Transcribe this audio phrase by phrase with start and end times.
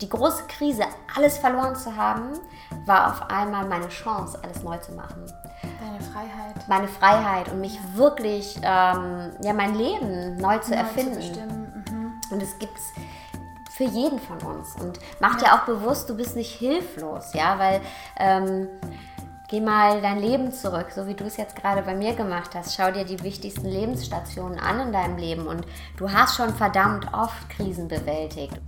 [0.00, 2.32] die große Krise, alles verloren zu haben,
[2.86, 5.26] war auf einmal meine Chance, alles neu zu machen.
[5.80, 6.68] Deine Freiheit.
[6.68, 11.20] Meine Freiheit und mich wirklich, ähm, ja, mein Leben neu zu neu erfinden.
[11.20, 12.20] Zu mhm.
[12.30, 12.78] Und es gibt
[13.70, 14.74] für jeden von uns.
[14.76, 15.48] Und mach ja.
[15.48, 17.80] dir auch bewusst, du bist nicht hilflos, ja, weil
[18.18, 18.68] ähm,
[19.48, 22.74] geh mal dein Leben zurück, so wie du es jetzt gerade bei mir gemacht hast.
[22.74, 27.48] Schau dir die wichtigsten Lebensstationen an in deinem Leben und du hast schon verdammt oft
[27.50, 28.60] Krisen bewältigt.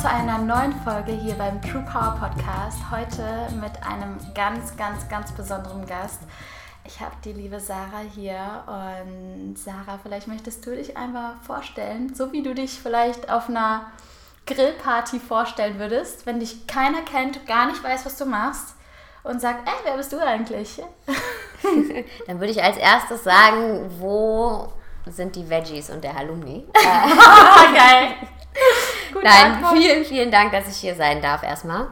[0.00, 2.78] Zu einer neuen Folge hier beim True Power Podcast.
[2.88, 6.20] Heute mit einem ganz, ganz, ganz besonderen Gast.
[6.84, 12.30] Ich habe die liebe Sarah hier und Sarah, vielleicht möchtest du dich einmal vorstellen, so
[12.30, 13.90] wie du dich vielleicht auf einer
[14.46, 18.76] Grillparty vorstellen würdest, wenn dich keiner kennt, gar nicht weiß, was du machst
[19.24, 20.80] und sagt, ey, wer bist du eigentlich?
[22.28, 24.72] Dann würde ich als erstes sagen, wo
[25.06, 26.68] sind die Veggies und der Halloumi?
[26.72, 28.14] Geil.
[29.12, 29.76] Guten Nein, Antwort.
[29.76, 31.88] vielen, vielen Dank, dass ich hier sein darf erstmal.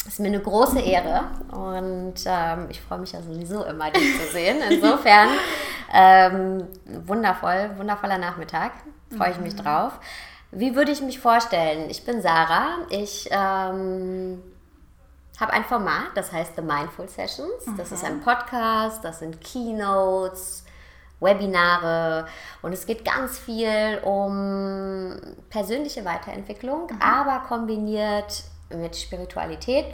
[0.00, 4.20] Es ist mir eine große Ehre und ähm, ich freue mich ja sowieso immer, dich
[4.20, 4.58] zu sehen.
[4.70, 5.28] Insofern
[5.92, 6.68] ähm,
[7.06, 8.72] wundervoll, wundervoller Nachmittag.
[9.16, 9.58] Freue ich mich mhm.
[9.58, 9.92] drauf.
[10.52, 11.90] Wie würde ich mich vorstellen?
[11.90, 12.78] Ich bin Sarah.
[12.88, 14.42] Ich ähm,
[15.40, 17.64] habe ein Format, das heißt The Mindful Sessions.
[17.76, 20.64] Das ist ein Podcast, das sind Keynotes,
[21.20, 22.26] Webinare
[22.62, 25.16] und es geht ganz viel um
[25.48, 27.00] persönliche Weiterentwicklung, mhm.
[27.00, 29.86] aber kombiniert mit Spiritualität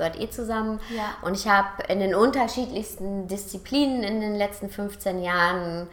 [0.00, 0.80] gehört eh zusammen.
[0.88, 1.14] Ja.
[1.22, 5.88] Und ich habe in den unterschiedlichsten Disziplinen in den letzten 15 Jahren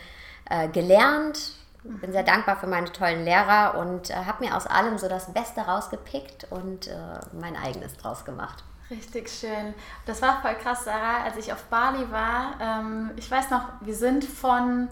[0.50, 1.53] äh, gelernt.
[1.83, 5.32] Bin sehr dankbar für meine tollen Lehrer und äh, habe mir aus allem so das
[5.33, 6.95] Beste rausgepickt und äh,
[7.33, 8.64] mein eigenes draus gemacht.
[8.89, 9.73] Richtig schön.
[10.05, 12.55] Das war voll krass, Sarah, als ich auf Bali war.
[12.61, 14.87] Ähm, ich weiß noch, wir sind von,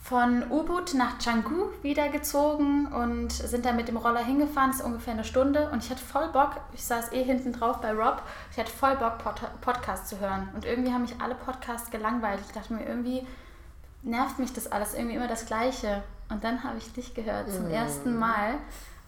[0.00, 4.70] von Ubud nach Canggu wiedergezogen und sind dann mit dem Roller hingefahren.
[4.70, 5.68] Das ist ungefähr eine Stunde.
[5.70, 8.94] Und ich hatte voll Bock, ich saß eh hinten drauf bei Rob, ich hatte voll
[8.96, 10.48] Bock, Pod Podcasts zu hören.
[10.54, 12.40] Und irgendwie haben mich alle Podcasts gelangweilt.
[12.46, 13.26] Ich dachte mir, irgendwie
[14.02, 16.04] nervt mich das alles, irgendwie immer das Gleiche.
[16.30, 17.72] Und dann habe ich dich gehört zum mm.
[17.72, 18.58] ersten Mal.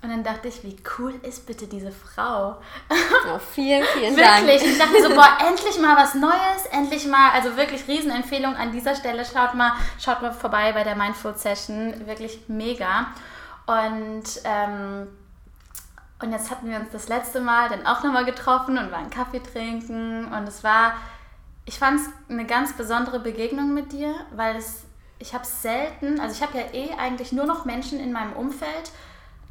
[0.02, 2.56] Und dann dachte ich, wie cool ist bitte diese Frau?
[2.88, 4.46] Oh, vielen, vielen Dank.
[4.46, 4.72] Wirklich.
[4.72, 8.72] Ich dachte mir so, boah, endlich mal was Neues, endlich mal, also wirklich Riesenempfehlung an
[8.72, 9.24] dieser Stelle.
[9.26, 12.06] Schaut mal, schaut mal vorbei bei der Mindful Session.
[12.06, 13.08] Wirklich mega.
[13.66, 15.06] Und, ähm,
[16.22, 19.42] und jetzt hatten wir uns das letzte Mal dann auch nochmal getroffen und waren Kaffee
[19.42, 20.32] trinken.
[20.32, 20.94] Und es war,
[21.66, 24.84] ich fand es eine ganz besondere Begegnung mit dir, weil es,
[25.18, 28.32] ich habe es selten, also ich habe ja eh eigentlich nur noch Menschen in meinem
[28.32, 28.90] Umfeld,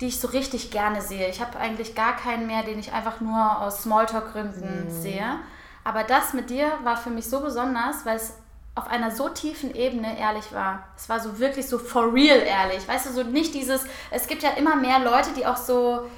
[0.02, 1.28] die ich so richtig gerne sehe.
[1.30, 5.02] Ich habe eigentlich gar keinen mehr, den ich einfach nur aus Smalltalk-Gründen mhm.
[5.02, 5.40] sehe.
[5.84, 8.34] Aber das mit dir war für mich so besonders, weil es
[8.76, 10.88] auf einer so tiefen Ebene ehrlich war.
[10.96, 12.88] Es war so wirklich so for real ehrlich.
[12.88, 16.10] Weißt du, so nicht dieses, es gibt ja immer mehr Leute, die auch so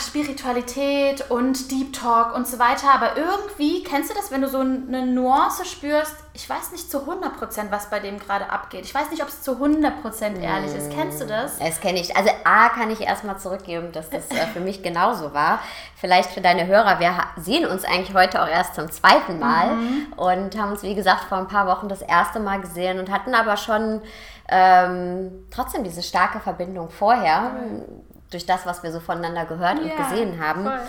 [0.00, 2.92] Spiritualität und Deep Talk und so weiter.
[2.94, 6.14] Aber irgendwie, kennst du das, wenn du so eine Nuance spürst?
[6.32, 8.84] Ich weiß nicht zu 100%, was bei dem gerade abgeht.
[8.84, 10.90] Ich weiß nicht, ob es zu 100% ehrlich ist.
[10.92, 11.58] Kennst du das?
[11.58, 12.16] Das kenne ich.
[12.16, 15.60] Also A kann ich erstmal zurückgeben, dass das äh, für mich genauso war.
[15.96, 17.00] Vielleicht für deine Hörer.
[17.00, 20.12] Wir sehen uns eigentlich heute auch erst zum zweiten Mal mhm.
[20.16, 23.34] und haben uns, wie gesagt, vor ein paar Wochen das erste Mal gesehen und hatten
[23.34, 24.00] aber schon
[24.48, 27.50] ähm, trotzdem diese starke Verbindung vorher.
[27.50, 30.64] Mhm durch das, was wir so voneinander gehört ja, und gesehen haben.
[30.64, 30.80] Voll.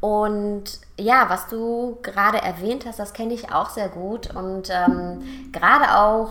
[0.00, 0.64] Und
[0.98, 4.34] ja, was du gerade erwähnt hast, das kenne ich auch sehr gut.
[4.34, 6.30] Und ähm, gerade auch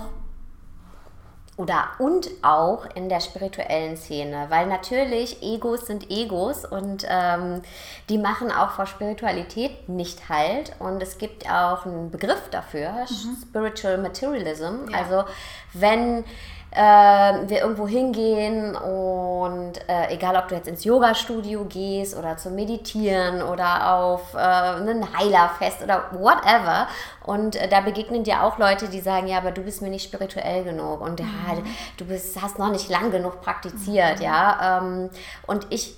[1.60, 7.62] oder und auch in der spirituellen Szene, weil natürlich Egos sind Egos und ähm,
[8.08, 10.72] die machen auch vor Spiritualität nicht halt.
[10.80, 13.38] Und es gibt auch einen Begriff dafür, mhm.
[13.42, 14.90] Spiritual Materialism.
[14.90, 15.00] Ja.
[15.00, 15.26] Also
[15.74, 16.24] wenn
[16.72, 22.56] äh, wir irgendwo hingehen und äh, egal, ob du jetzt ins Yoga-Studio gehst oder zum
[22.56, 26.88] Meditieren oder auf äh, ein Heilerfest oder whatever
[27.26, 30.04] und äh, da begegnen dir auch Leute, die sagen, ja, aber du bist mir nicht
[30.04, 31.64] spirituell genug und ja, mhm.
[31.98, 34.26] du bist, hast noch nicht lang genug praktiziert, mhm.
[34.26, 34.80] ja.
[34.80, 35.10] Ähm,
[35.48, 35.98] und ich,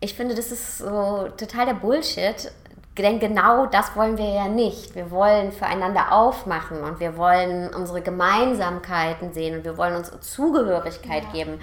[0.00, 2.50] ich finde, das ist so total der Bullshit.
[2.98, 4.94] Denn genau das wollen wir ja nicht.
[4.94, 11.24] Wir wollen füreinander aufmachen und wir wollen unsere Gemeinsamkeiten sehen und wir wollen uns Zugehörigkeit
[11.24, 11.30] ja.
[11.32, 11.60] geben.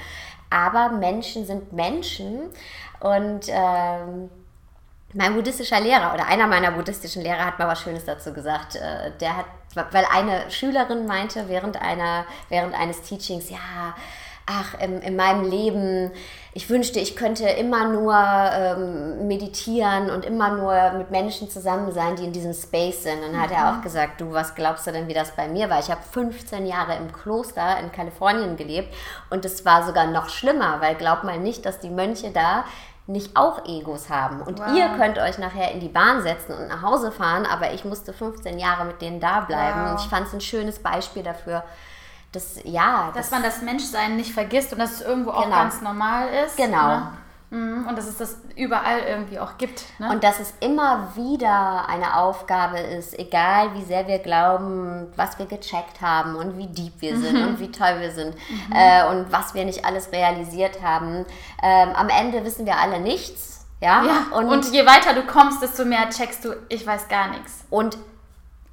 [0.50, 2.52] Aber Menschen sind Menschen
[3.00, 4.30] und ähm,
[5.14, 8.76] mein buddhistischer Lehrer oder einer meiner buddhistischen Lehrer hat mal was Schönes dazu gesagt.
[8.76, 9.46] Äh, der hat,
[9.92, 13.96] weil eine Schülerin meinte während einer, während eines Teachings, ja,
[14.46, 16.12] ach, in, in meinem Leben,
[16.58, 22.16] ich wünschte, ich könnte immer nur ähm, meditieren und immer nur mit Menschen zusammen sein,
[22.16, 23.22] die in diesem Space sind.
[23.26, 23.82] Und dann hat er auch mhm.
[23.82, 25.80] gesagt, du, was glaubst du denn, wie das bei mir war?
[25.80, 28.94] Ich habe 15 Jahre im Kloster in Kalifornien gelebt
[29.30, 32.64] und es war sogar noch schlimmer, weil glaub mal nicht, dass die Mönche da
[33.06, 34.42] nicht auch Egos haben.
[34.42, 34.68] Und wow.
[34.78, 38.14] ihr könnt euch nachher in die Bahn setzen und nach Hause fahren, aber ich musste
[38.14, 39.84] 15 Jahre mit denen da bleiben.
[39.84, 39.92] Wow.
[39.92, 41.66] Und ich fand es ein schönes Beispiel dafür,
[42.36, 43.12] dass, ja.
[43.14, 45.44] Dass das, man das Menschsein nicht vergisst und dass es irgendwo genau.
[45.44, 46.58] auch ganz normal ist.
[46.58, 46.88] Genau.
[46.88, 47.12] Ne?
[47.52, 47.88] Mhm.
[47.88, 49.84] Und dass es das überall irgendwie auch gibt.
[50.00, 50.10] Ne?
[50.10, 55.46] Und dass es immer wieder eine Aufgabe ist, egal wie sehr wir glauben, was wir
[55.46, 57.48] gecheckt haben und wie deep wir sind mhm.
[57.48, 58.76] und wie toll wir sind mhm.
[58.76, 61.26] äh, und was wir nicht alles realisiert haben.
[61.62, 63.66] Ähm, am Ende wissen wir alle nichts.
[63.80, 64.04] Ja?
[64.04, 64.38] ja.
[64.38, 67.66] Und, und je weiter du kommst, desto mehr checkst du, ich weiß gar nichts.
[67.70, 67.98] Und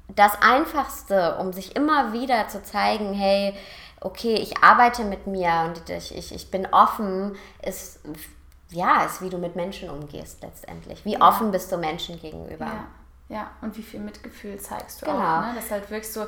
[0.07, 3.53] das Einfachste, um sich immer wieder zu zeigen, hey,
[4.01, 7.99] okay, ich arbeite mit mir und ich, ich, ich bin offen, ist
[8.73, 11.05] ja, ist, wie du mit Menschen umgehst letztendlich.
[11.05, 11.21] Wie ja.
[11.21, 12.65] offen bist du Menschen gegenüber.
[13.29, 13.35] Ja.
[13.35, 15.17] ja, und wie viel Mitgefühl zeigst du genau.
[15.17, 15.41] auch.
[15.41, 15.53] Ne?
[15.55, 16.21] Das halt wirkst du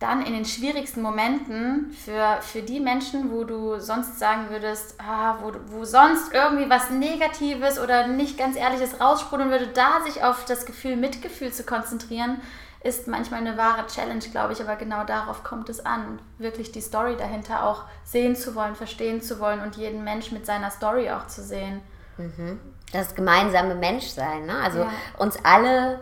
[0.00, 5.38] dann in den schwierigsten Momenten für, für die Menschen, wo du sonst sagen würdest, ah,
[5.42, 10.44] wo, wo sonst irgendwie was Negatives oder nicht ganz Ehrliches raussprudeln würde, da sich auf
[10.44, 12.40] das Gefühl Mitgefühl zu konzentrieren,
[12.80, 16.80] ist manchmal eine wahre Challenge, glaube ich, aber genau darauf kommt es an, wirklich die
[16.80, 21.10] Story dahinter auch sehen zu wollen, verstehen zu wollen und jeden Mensch mit seiner Story
[21.10, 21.80] auch zu sehen.
[22.16, 22.60] Mhm.
[22.92, 24.58] Das gemeinsame Menschsein, ne?
[24.62, 24.90] also ja.
[25.18, 26.00] uns alle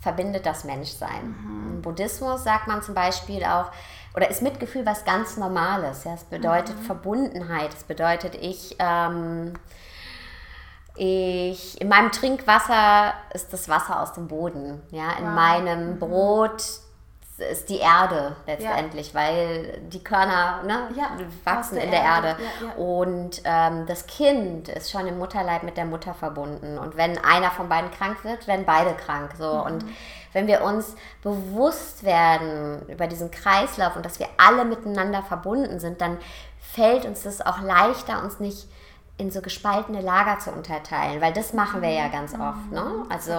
[0.00, 1.34] verbindet das Menschsein.
[1.42, 1.74] Mhm.
[1.74, 3.72] Im Buddhismus sagt man zum Beispiel auch,
[4.14, 6.04] oder ist Mitgefühl was ganz Normales.
[6.04, 6.14] Ja?
[6.14, 6.84] Es bedeutet mhm.
[6.84, 9.54] Verbundenheit, es bedeutet, ich ähm,
[10.96, 14.82] ich, in meinem Trinkwasser ist das Wasser aus dem Boden.
[14.90, 15.12] Ja?
[15.18, 15.34] In wow.
[15.34, 15.98] meinem mhm.
[15.98, 16.62] Brot
[17.38, 19.20] ist die Erde letztendlich, ja.
[19.20, 21.10] weil die Körner ne, ja,
[21.44, 22.28] wachsen in der Erde.
[22.28, 22.42] Erde.
[22.62, 26.78] Ja, und ähm, das Kind ist schon im Mutterleib mit der Mutter verbunden.
[26.78, 29.32] Und wenn einer von beiden krank wird, werden beide krank.
[29.38, 29.52] So.
[29.52, 29.60] Mhm.
[29.60, 29.84] Und
[30.32, 36.00] wenn wir uns bewusst werden über diesen Kreislauf und dass wir alle miteinander verbunden sind,
[36.00, 36.16] dann
[36.58, 38.68] fällt uns das auch leichter, uns nicht
[39.18, 42.70] in so gespaltene Lager zu unterteilen, weil das machen wir ja ganz oft.
[42.70, 42.82] Ne?
[42.82, 43.32] Mhm, also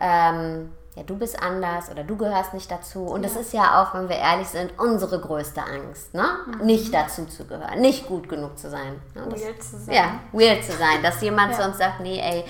[0.00, 3.04] ähm, ja, du bist anders oder du gehörst nicht dazu.
[3.04, 3.28] Und ja.
[3.28, 6.24] das ist ja auch, wenn wir ehrlich sind, unsere größte Angst, ne?
[6.46, 6.66] Mhm.
[6.66, 9.00] Nicht dazu zu gehören, nicht gut genug zu sein.
[9.14, 9.26] Ne?
[9.30, 9.94] Das, weird zu sein.
[9.94, 11.58] Ja, weird zu sein, dass jemand ja.
[11.58, 12.44] zu uns sagt, nee, ey,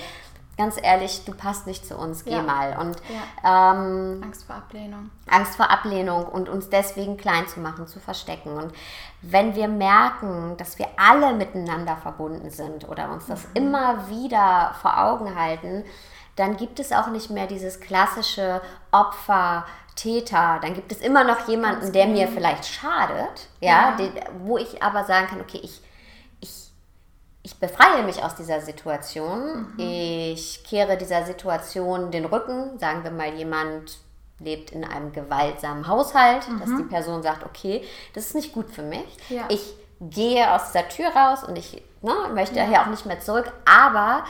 [0.57, 2.41] ganz ehrlich, du passt nicht zu uns, geh ja.
[2.41, 2.77] mal.
[2.79, 3.73] Und ja.
[3.73, 5.09] ähm, Angst vor Ablehnung.
[5.29, 8.53] Angst vor Ablehnung und uns deswegen klein zu machen, zu verstecken.
[8.53, 8.73] Und
[9.21, 13.49] wenn wir merken, dass wir alle miteinander verbunden sind oder uns das mhm.
[13.55, 15.83] immer wieder vor Augen halten,
[16.35, 18.61] dann gibt es auch nicht mehr dieses klassische
[18.91, 19.65] Opfer,
[19.95, 22.37] Täter, dann gibt es immer noch jemanden, der mir genau.
[22.37, 23.97] vielleicht schadet, ja, ja.
[23.97, 25.81] Den, wo ich aber sagen kann, okay, ich
[27.43, 29.73] ich befreie mich aus dieser Situation.
[29.73, 29.79] Mhm.
[29.79, 32.77] Ich kehre dieser Situation den Rücken.
[32.77, 33.97] Sagen wir mal, jemand
[34.39, 36.59] lebt in einem gewaltsamen Haushalt, mhm.
[36.59, 37.83] dass die Person sagt, okay,
[38.13, 39.05] das ist nicht gut für mich.
[39.29, 39.43] Ja.
[39.49, 42.65] Ich gehe aus dieser Tür raus und ich ne, möchte ja.
[42.65, 43.51] hier auch nicht mehr zurück.
[43.65, 44.23] Aber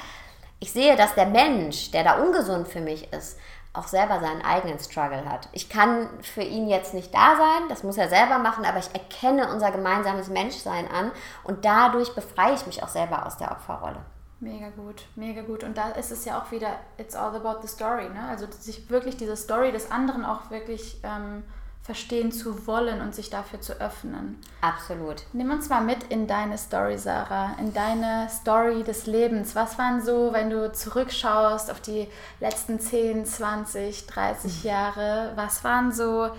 [0.60, 3.38] ich sehe, dass der Mensch, der da ungesund für mich ist,
[3.74, 5.48] auch selber seinen eigenen Struggle hat.
[5.54, 8.94] Ich kann für ihn jetzt nicht da sein, das muss er selber machen, aber ich
[8.94, 11.12] erkenne unser gemeinsames Menschsein an
[11.44, 14.04] und dadurch befreie ich mich auch selber aus der Opferrolle.
[14.42, 15.64] Mega gut, mega gut.
[15.64, 18.28] Und da ist es ja auch wieder, it's all about the story, ne?
[18.28, 21.44] Also sich wirklich diese Story des anderen auch wirklich ähm,
[21.84, 24.40] verstehen zu wollen und sich dafür zu öffnen.
[24.62, 25.24] Absolut.
[25.34, 29.56] Nimm uns mal mit in deine Story, Sarah, in deine Story des Lebens.
[29.56, 32.08] Was waren so, wenn du zurückschaust auf die
[32.40, 36.30] letzten 10, 20, 30 Jahre, was waren so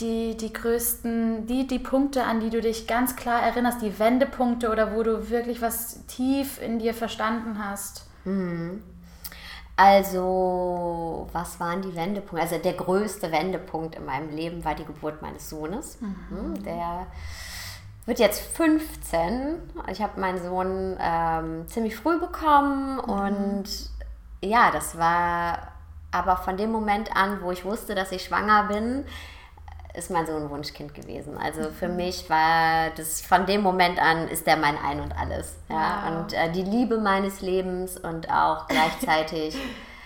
[0.00, 4.70] die, die größten, die, die Punkte, an die du dich ganz klar erinnerst, die Wendepunkte
[4.70, 8.06] oder wo du wirklich was tief in dir verstanden hast?
[8.24, 8.82] Mhm.
[9.82, 12.42] Also, was waren die Wendepunkte?
[12.42, 15.98] Also, der größte Wendepunkt in meinem Leben war die Geburt meines Sohnes.
[16.02, 16.16] Mhm.
[16.28, 17.06] Hm, der
[18.04, 19.56] wird jetzt 15.
[19.90, 23.00] Ich habe meinen Sohn ähm, ziemlich früh bekommen mhm.
[23.00, 23.64] und
[24.42, 25.72] ja, das war
[26.10, 29.06] aber von dem Moment an, wo ich wusste, dass ich schwanger bin,
[29.94, 31.36] ist mein Sohn ein Wunschkind gewesen.
[31.36, 31.96] Also für mhm.
[31.96, 35.56] mich war das von dem Moment an ist der mein Ein und alles.
[35.68, 36.04] Ja?
[36.04, 36.10] Wow.
[36.16, 39.56] Und äh, die Liebe meines Lebens und auch gleichzeitig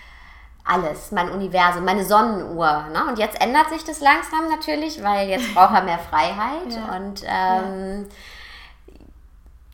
[0.65, 2.87] alles, mein Universum, meine Sonnenuhr.
[2.91, 3.05] Ne?
[3.07, 6.73] Und jetzt ändert sich das langsam natürlich, weil jetzt braucht er mehr Freiheit.
[6.73, 6.95] Ja.
[6.95, 8.07] Und ähm,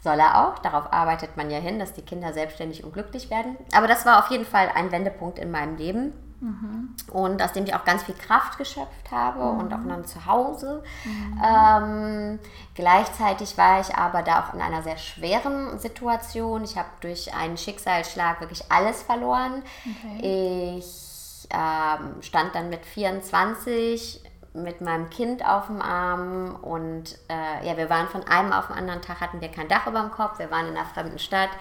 [0.04, 0.60] soll er auch.
[0.60, 3.56] Darauf arbeitet man ja hin, dass die Kinder selbstständig und glücklich werden.
[3.74, 6.14] Aber das war auf jeden Fall ein Wendepunkt in meinem Leben.
[6.42, 6.96] Mhm.
[7.12, 9.60] Und aus dem ich auch ganz viel Kraft geschöpft habe mhm.
[9.60, 10.84] und auch dann zu Hause.
[11.06, 11.42] Mhm.
[11.44, 12.40] Ähm,
[12.74, 16.64] gleichzeitig war ich aber da auch in einer sehr schweren Situation.
[16.64, 19.62] Ich habe durch einen Schicksalsschlag wirklich alles verloren.
[19.86, 20.80] Okay.
[20.80, 27.78] Ich ähm, stand dann mit 24 mit meinem Kind auf dem Arm und äh, ja,
[27.78, 30.40] wir waren von einem auf den anderen Tag, hatten wir kein Dach über dem Kopf,
[30.40, 31.52] wir waren in einer fremden Stadt.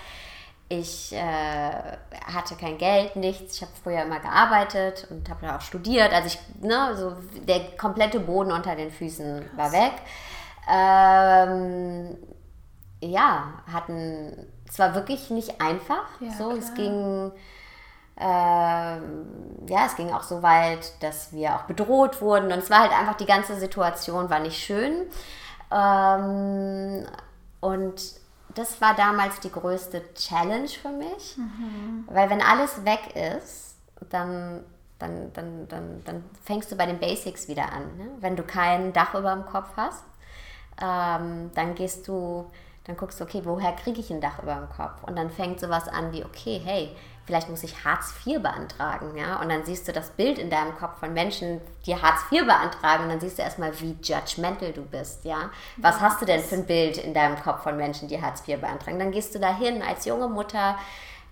[0.72, 1.18] Ich äh,
[2.32, 3.56] hatte kein Geld, nichts.
[3.56, 6.12] Ich habe früher immer gearbeitet und habe auch studiert.
[6.12, 9.56] Also ich, ne, so der komplette Boden unter den Füßen Krass.
[9.56, 9.92] war weg.
[10.70, 12.16] Ähm,
[13.00, 16.06] ja, hatten, es war wirklich nicht einfach.
[16.20, 16.58] Ja, so, klar.
[16.58, 17.32] es ging
[18.20, 19.26] ähm,
[19.66, 22.92] ja, es ging auch so weit, dass wir auch bedroht wurden und es war halt
[22.92, 25.06] einfach, die ganze Situation war nicht schön.
[25.72, 27.06] Ähm,
[27.60, 28.19] und
[28.54, 32.06] das war damals die größte Challenge für mich, mhm.
[32.06, 33.76] weil wenn alles weg ist,
[34.08, 34.64] dann,
[34.98, 37.96] dann, dann, dann, dann fängst du bei den Basics wieder an.
[37.96, 38.08] Ne?
[38.20, 40.04] Wenn du kein Dach über dem Kopf hast,
[40.80, 42.50] ähm, dann gehst du,
[42.84, 45.02] dann guckst du, okay, woher kriege ich ein Dach über dem Kopf?
[45.02, 46.96] Und dann fängt sowas an wie, okay, hey,
[47.30, 50.76] vielleicht muss ich Hartz IV beantragen, ja, und dann siehst du das Bild in deinem
[50.76, 54.82] Kopf von Menschen, die Hartz IV beantragen, und dann siehst du erstmal, wie judgmental du
[54.82, 55.50] bist, ja.
[55.76, 58.60] Was hast du denn für ein Bild in deinem Kopf von Menschen, die Hartz IV
[58.60, 58.98] beantragen?
[58.98, 60.76] Dann gehst du dahin als junge Mutter,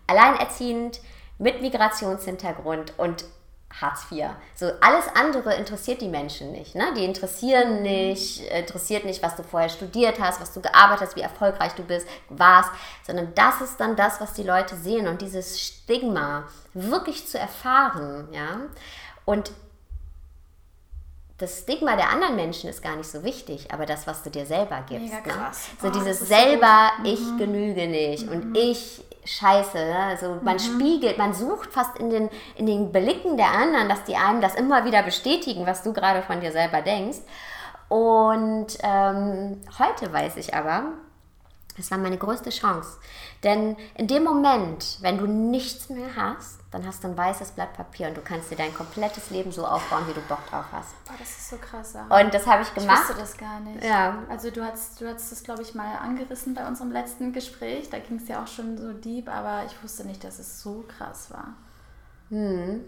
[0.07, 1.00] alleinerziehend,
[1.38, 3.25] mit Migrationshintergrund und
[3.71, 4.31] Hartz IV.
[4.55, 6.75] So alles andere interessiert die Menschen nicht.
[6.75, 6.95] Ne?
[6.97, 7.83] Die interessieren mhm.
[7.83, 11.83] nicht, interessiert nicht, was du vorher studiert hast, was du gearbeitet hast, wie erfolgreich du
[11.83, 12.71] bist, warst,
[13.07, 18.29] sondern das ist dann das, was die Leute sehen und dieses Stigma wirklich zu erfahren,
[18.33, 18.61] ja.
[19.25, 19.53] Und
[21.38, 24.45] das Stigma der anderen Menschen ist gar nicht so wichtig, aber das, was du dir
[24.45, 25.04] selber gibst.
[25.04, 25.23] Mega ne?
[25.23, 25.68] krass.
[25.71, 25.78] Ne?
[25.80, 27.38] So oh, dieses selber, so ich mhm.
[27.38, 28.33] genüge nicht mhm.
[28.33, 29.78] und ich scheiße.
[29.78, 29.99] Ne?
[29.99, 30.59] Also man mhm.
[30.59, 34.57] spiegelt, man sucht fast in den, in den Blicken der anderen, dass die einem das
[34.57, 37.18] immer wieder bestätigen, was du gerade von dir selber denkst.
[37.88, 40.92] Und ähm, heute weiß ich aber,
[41.79, 42.99] das war meine größte Chance.
[43.43, 47.73] Denn in dem Moment, wenn du nichts mehr hast, dann hast du ein weißes Blatt
[47.73, 51.03] Papier und du kannst dir dein komplettes Leben so aufbauen, wie du Bock drauf hast.
[51.07, 51.95] Boah, das ist so krass.
[51.95, 53.05] Und das habe ich gemacht.
[53.05, 53.83] Ich wusste das gar nicht.
[53.83, 54.19] Ja.
[54.29, 57.89] Also du hast, du hast das, glaube ich, mal angerissen bei unserem letzten Gespräch.
[57.89, 60.85] Da ging es ja auch schon so deep, aber ich wusste nicht, dass es so
[60.99, 61.55] krass war.
[62.29, 62.85] Hm.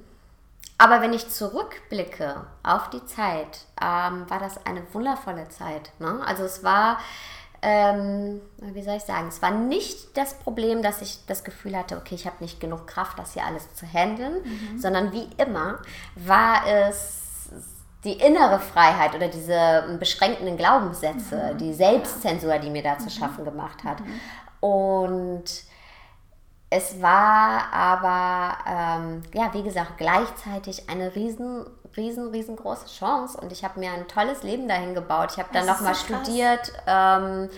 [0.76, 5.92] Aber wenn ich zurückblicke auf die Zeit, ähm, war das eine wundervolle Zeit.
[5.98, 6.20] Ne?
[6.26, 6.98] Also es war
[7.62, 11.96] ähm, wie soll ich sagen, es war nicht das Problem, dass ich das Gefühl hatte,
[11.96, 14.78] okay, ich habe nicht genug Kraft, das hier alles zu handeln, mhm.
[14.78, 15.80] sondern wie immer
[16.16, 17.50] war es
[18.04, 21.58] die innere Freiheit oder diese beschränkenden Glaubenssätze, mhm.
[21.58, 23.10] die Selbstzensur, die mir da zu mhm.
[23.10, 24.00] schaffen gemacht hat.
[24.00, 24.20] Mhm.
[24.60, 25.44] Und
[26.70, 31.66] es war aber, ähm, ja, wie gesagt, gleichzeitig eine riesen
[31.96, 35.30] riesen, riesengroße Chance und ich habe mir ein tolles Leben dahin gebaut.
[35.32, 36.72] Ich habe dann nochmal so studiert.
[36.86, 37.48] Ähm,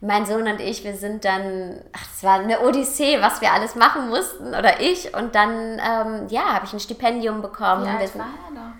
[0.00, 3.74] mein Sohn und ich, wir sind dann, ach, es war eine Odyssee, was wir alles
[3.74, 5.14] machen mussten, oder ich.
[5.14, 7.84] Und dann, ähm, ja, habe ich ein Stipendium bekommen.
[7.84, 8.72] Wie alt war er da?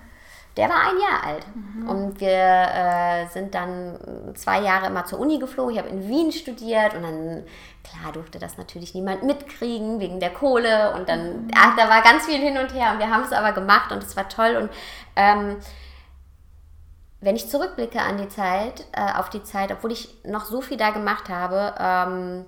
[0.57, 1.47] Der war ein Jahr alt.
[1.55, 1.89] Mhm.
[1.89, 5.75] Und wir äh, sind dann zwei Jahre immer zur Uni geflogen.
[5.75, 7.45] Ich habe in Wien studiert und dann,
[7.83, 10.95] klar, durfte das natürlich niemand mitkriegen wegen der Kohle.
[10.95, 11.51] Und dann, mhm.
[11.57, 12.93] ach, da war ganz viel hin und her.
[12.93, 14.57] Und wir haben es aber gemacht und es war toll.
[14.57, 14.71] Und
[15.17, 15.57] ähm,
[17.21, 20.77] wenn ich zurückblicke an die Zeit, äh, auf die Zeit, obwohl ich noch so viel
[20.77, 22.47] da gemacht habe, ähm,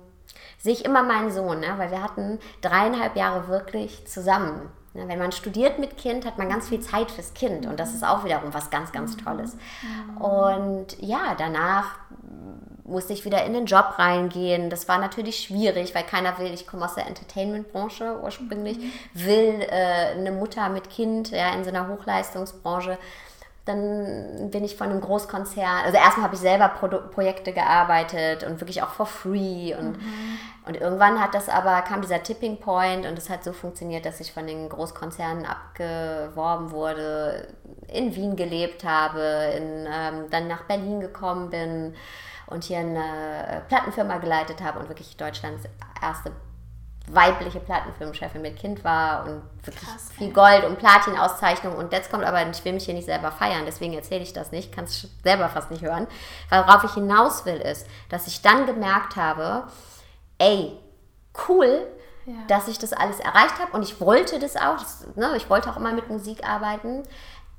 [0.57, 1.73] sehe ich immer meinen Sohn, ne?
[1.77, 4.71] weil wir hatten dreieinhalb Jahre wirklich zusammen.
[4.93, 7.95] Ne, wenn man studiert mit Kind, hat man ganz viel Zeit fürs Kind und das
[7.95, 9.57] ist auch wiederum was ganz, ganz Tolles.
[10.19, 11.97] Und ja, danach
[12.83, 14.69] musste ich wieder in den Job reingehen.
[14.69, 18.77] Das war natürlich schwierig, weil keiner will, ich komme aus der Entertainment-Branche ursprünglich,
[19.13, 22.99] will äh, eine Mutter mit Kind ja, in so einer Hochleistungsbranche
[23.65, 28.59] dann bin ich von einem Großkonzern, also erstmal habe ich selber Pro Projekte gearbeitet und
[28.59, 30.37] wirklich auch for free und, mhm.
[30.65, 34.19] Und irgendwann hat das aber, kam dieser Tipping Point und es hat so funktioniert, dass
[34.21, 37.49] ich von den Großkonzernen abgeworben wurde,
[37.87, 39.21] in Wien gelebt habe,
[39.57, 41.95] in, ähm, dann nach Berlin gekommen bin
[42.47, 45.63] und hier eine Plattenfirma geleitet habe und wirklich Deutschlands
[46.01, 46.31] erste
[47.07, 51.75] weibliche Plattenfirmenchefin mit Kind war und wirklich Krass, viel Gold- und Platin-Auszeichnung.
[51.75, 54.51] Und jetzt kommt aber, ich will mich hier nicht selber feiern, deswegen erzähle ich das
[54.51, 56.07] nicht, kann es selber fast nicht hören.
[56.49, 59.67] Worauf ich hinaus will, ist, dass ich dann gemerkt habe,
[60.37, 60.77] ey,
[61.47, 61.87] cool,
[62.25, 62.33] ja.
[62.47, 65.69] dass ich das alles erreicht habe und ich wollte das auch, das, ne, ich wollte
[65.69, 67.03] auch immer mit Musik arbeiten,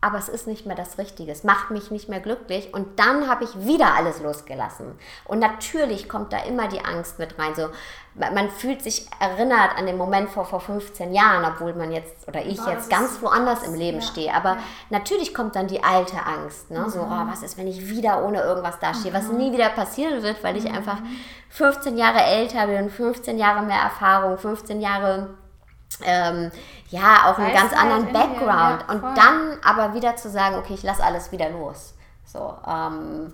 [0.05, 1.33] aber es ist nicht mehr das Richtige.
[1.33, 2.75] Es macht mich nicht mehr glücklich.
[2.75, 4.99] Und dann habe ich wieder alles losgelassen.
[5.25, 7.55] Und natürlich kommt da immer die Angst mit rein.
[7.55, 7.71] So,
[8.15, 12.45] man fühlt sich erinnert an den Moment vor, vor 15 Jahren, obwohl man jetzt oder
[12.45, 14.35] ich oh, jetzt ganz woanders im Leben ja, stehe.
[14.35, 14.59] Aber ja.
[14.91, 16.71] natürlich kommt dann die alte Angst.
[16.71, 16.81] Ne?
[16.81, 16.91] Mhm.
[16.91, 19.11] So, oh, was ist, wenn ich wieder ohne irgendwas dastehe?
[19.11, 19.17] Mhm.
[19.17, 20.75] Was nie wieder passieren wird, weil ich mhm.
[20.75, 20.99] einfach
[21.49, 25.31] 15 Jahre älter bin, 15 Jahre mehr Erfahrung, 15 Jahre
[26.03, 26.51] ähm,
[26.89, 28.85] ja, auch einen ganz anderen Background.
[28.89, 31.95] Ja, und dann aber wieder zu sagen, okay, ich lasse alles wieder los.
[32.25, 33.33] So, ähm,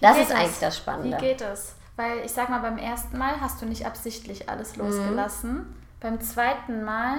[0.00, 1.16] das ist eigentlich das Spannende.
[1.16, 1.74] Wie geht es?
[1.96, 4.84] Weil ich sag mal, beim ersten Mal hast du nicht absichtlich alles mhm.
[4.84, 5.52] losgelassen.
[5.52, 5.74] Mhm.
[6.00, 7.18] Beim zweiten Mal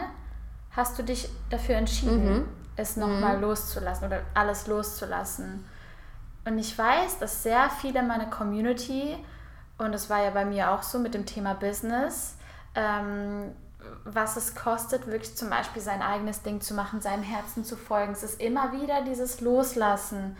[0.71, 2.47] hast du dich dafür entschieden, mhm.
[2.75, 3.43] es nochmal mhm.
[3.43, 5.65] loszulassen oder alles loszulassen.
[6.45, 9.15] Und ich weiß, dass sehr viele meiner Community,
[9.77, 12.35] und das war ja bei mir auch so mit dem Thema Business,
[12.73, 13.51] ähm,
[14.03, 18.13] was es kostet, wirklich zum Beispiel sein eigenes Ding zu machen, seinem Herzen zu folgen.
[18.13, 20.37] Es ist immer wieder dieses Loslassen.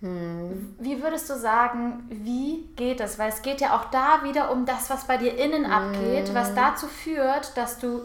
[0.00, 0.74] Hm.
[0.78, 3.18] Wie würdest du sagen, wie geht es?
[3.18, 5.72] Weil es geht ja auch da wieder um das, was bei dir innen hm.
[5.72, 8.02] abgeht, was dazu führt, dass du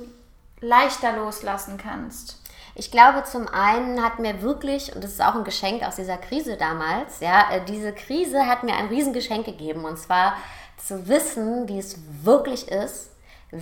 [0.62, 2.40] leichter loslassen kannst.
[2.78, 6.18] Ich glaube, zum einen hat mir wirklich, und das ist auch ein Geschenk aus dieser
[6.18, 9.86] Krise damals, ja, äh, diese Krise hat mir ein Riesengeschenk gegeben.
[9.86, 10.36] Und zwar
[10.78, 13.12] zu wissen, wie es wirklich ist,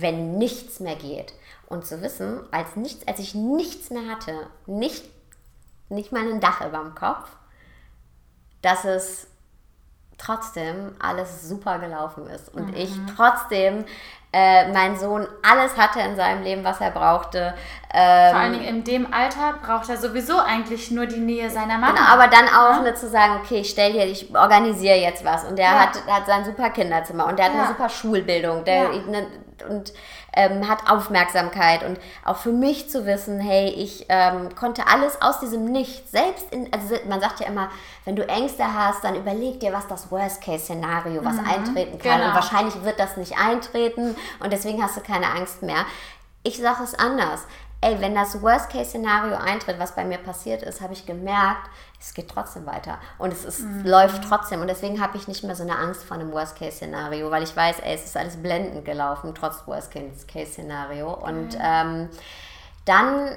[0.00, 1.32] wenn nichts mehr geht.
[1.66, 4.34] Und zu wissen, als, nichts, als ich nichts mehr hatte,
[4.66, 5.04] nicht,
[5.88, 7.28] nicht mal ein Dach über dem Kopf,
[8.60, 9.28] dass es
[10.18, 12.76] trotzdem alles super gelaufen ist und mhm.
[12.76, 13.84] ich trotzdem
[14.32, 17.54] äh, mein Sohn alles hatte in seinem Leben, was er brauchte.
[17.92, 21.78] Ähm, Vor allen Dingen in dem Alter braucht er sowieso eigentlich nur die Nähe seiner
[21.78, 21.92] Mama.
[21.92, 22.82] Genau, aber dann auch ja.
[22.82, 25.78] ne, zu sagen, okay, ich stelle hier, ich organisiere jetzt was und der ja.
[25.78, 27.60] hat, hat sein super Kinderzimmer und der hat ja.
[27.60, 29.26] eine super Schulbildung der, ne,
[29.62, 29.92] und
[30.32, 35.40] ähm, hat Aufmerksamkeit und auch für mich zu wissen, hey, ich ähm, konnte alles aus
[35.40, 37.70] diesem Nichts, selbst in, also man sagt ja immer,
[38.04, 42.28] wenn du Ängste hast, dann überleg dir, was das Worst-Case-Szenario, was mhm, eintreten kann genau.
[42.28, 45.84] und wahrscheinlich wird das nicht eintreten und deswegen hast du keine Angst mehr.
[46.42, 47.46] Ich sage es anders
[47.84, 51.68] ey, wenn das Worst-Case-Szenario eintritt, was bei mir passiert ist, habe ich gemerkt,
[52.00, 52.98] es geht trotzdem weiter.
[53.18, 53.84] Und es ist, mhm.
[53.84, 54.60] läuft trotzdem.
[54.62, 57.80] Und deswegen habe ich nicht mehr so eine Angst vor einem Worst-Case-Szenario, weil ich weiß,
[57.80, 61.12] ey, es ist alles blendend gelaufen, trotz Worst-Case-Szenario.
[61.12, 62.08] Und ähm,
[62.86, 63.36] dann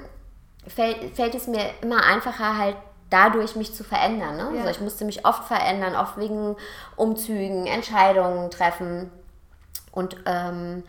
[0.66, 2.76] fällt, fällt es mir immer einfacher, halt
[3.10, 4.36] dadurch mich zu verändern.
[4.36, 4.50] Ne?
[4.54, 4.60] Ja.
[4.60, 6.56] Also ich musste mich oft verändern, oft wegen
[6.96, 9.10] Umzügen, Entscheidungen treffen.
[9.92, 10.84] Und ähm,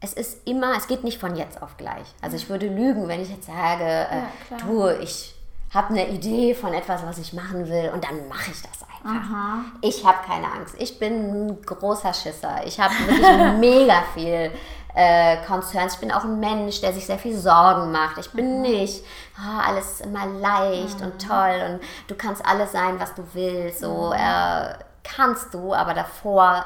[0.00, 2.06] es ist immer, es geht nicht von jetzt auf gleich.
[2.22, 5.34] Also ich würde lügen, wenn ich jetzt sage, äh, ja, du, ich
[5.72, 9.04] habe eine Idee von etwas, was ich machen will und dann mache ich das einfach.
[9.04, 9.64] Aha.
[9.82, 10.74] Ich habe keine Angst.
[10.78, 12.60] Ich bin ein großer Schisser.
[12.64, 14.50] Ich habe wirklich mega viel
[14.94, 15.94] äh, Concerns.
[15.94, 18.18] Ich bin auch ein Mensch, der sich sehr viel Sorgen macht.
[18.18, 18.62] Ich bin mhm.
[18.62, 19.04] nicht,
[19.38, 21.06] oh, alles ist immer leicht mhm.
[21.06, 23.80] und toll und du kannst alles sein, was du willst.
[23.80, 24.12] So mhm.
[24.14, 26.64] äh, kannst du, aber davor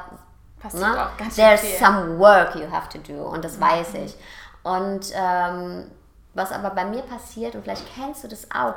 [0.65, 1.05] passiert ne?
[1.05, 1.77] auch ganz There's viel.
[1.77, 3.61] some work you have to do und das mhm.
[3.61, 4.15] weiß ich.
[4.63, 5.91] Und ähm,
[6.33, 8.75] was aber bei mir passiert, und vielleicht kennst du das auch,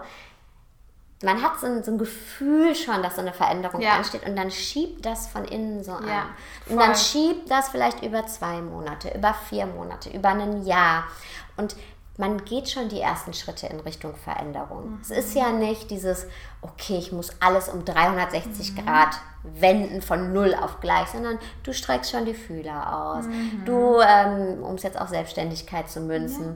[1.22, 3.94] man hat so ein, so ein Gefühl schon, dass so eine Veränderung ja.
[3.94, 6.06] ansteht und dann schiebt das von innen so an.
[6.06, 6.26] Ja,
[6.68, 11.04] und dann schiebt das vielleicht über zwei Monate, über vier Monate, über ein Jahr.
[11.56, 11.74] Und
[12.18, 14.90] man geht schon die ersten Schritte in Richtung Veränderung.
[14.90, 14.98] Mhm.
[15.00, 16.26] Es ist ja nicht dieses,
[16.60, 18.84] okay, ich muss alles um 360 mhm.
[18.84, 23.24] Grad wenden von null auf gleich, sondern du streckst schon die Fühler aus.
[23.24, 23.62] Mhm.
[23.64, 26.54] Du, ähm, um es jetzt auf Selbstständigkeit zu münzen, ja.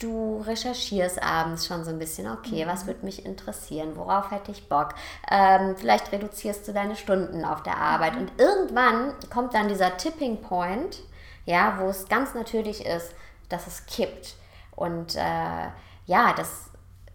[0.00, 2.88] du recherchierst abends schon so ein bisschen, okay, was mhm.
[2.88, 4.96] würde mich interessieren, worauf hätte ich Bock.
[5.30, 8.22] Ähm, vielleicht reduzierst du deine Stunden auf der Arbeit mhm.
[8.22, 10.98] und irgendwann kommt dann dieser Tipping Point,
[11.46, 13.14] ja, wo es ganz natürlich ist,
[13.48, 14.34] dass es kippt
[14.76, 15.68] und äh,
[16.06, 16.70] ja, das,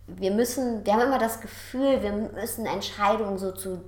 [0.08, 3.82] wir müssen, wir haben immer das Gefühl, wir müssen Entscheidungen so zu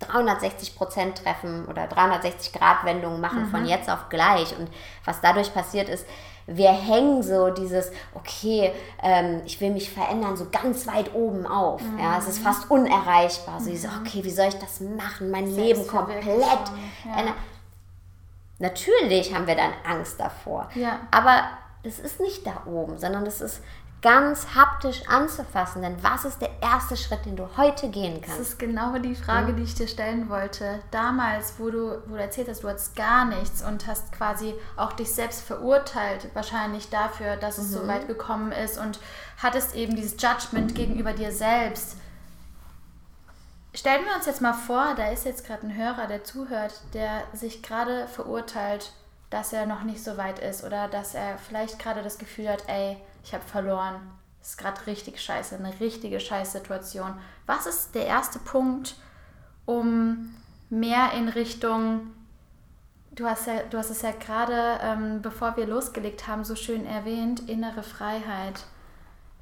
[0.00, 3.50] 360 Prozent treffen oder 360 Grad Wendungen machen mhm.
[3.50, 4.56] von jetzt auf gleich.
[4.58, 4.68] Und
[5.04, 6.06] was dadurch passiert ist,
[6.46, 11.82] wir hängen so dieses, okay, ähm, ich will mich verändern, so ganz weit oben auf.
[11.82, 11.98] Mhm.
[11.98, 13.58] Ja, es ist fast unerreichbar.
[13.58, 14.02] So dieses, mhm.
[14.02, 15.30] okay, wie soll ich das machen?
[15.30, 16.24] Mein Leben komplett.
[16.24, 17.34] Ja.
[18.58, 20.68] Natürlich haben wir dann Angst davor.
[20.74, 21.00] Ja.
[21.10, 21.42] Aber
[21.86, 23.62] das ist nicht da oben, sondern das ist
[24.02, 25.82] ganz haptisch anzufassen.
[25.82, 28.40] Denn was ist der erste Schritt, den du heute gehen kannst?
[28.40, 29.56] Das ist genau die Frage, mhm.
[29.56, 30.80] die ich dir stellen wollte.
[30.90, 34.92] Damals, wo du, wo du erzählt hast, du hattest gar nichts und hast quasi auch
[34.92, 37.74] dich selbst verurteilt, wahrscheinlich dafür, dass es mhm.
[37.74, 38.98] so weit gekommen ist und
[39.38, 41.96] hattest eben dieses Judgment gegenüber dir selbst.
[43.74, 47.22] Stellen wir uns jetzt mal vor, da ist jetzt gerade ein Hörer, der zuhört, der
[47.32, 48.92] sich gerade verurteilt
[49.36, 52.64] dass er noch nicht so weit ist oder dass er vielleicht gerade das Gefühl hat,
[52.68, 54.00] ey, ich habe verloren.
[54.40, 57.18] ist gerade richtig scheiße, eine richtige Scheißsituation.
[57.44, 58.96] Was ist der erste Punkt,
[59.66, 60.34] um
[60.70, 62.12] mehr in Richtung,
[63.10, 66.86] du hast, ja, du hast es ja gerade, ähm, bevor wir losgelegt haben, so schön
[66.86, 68.64] erwähnt, innere Freiheit.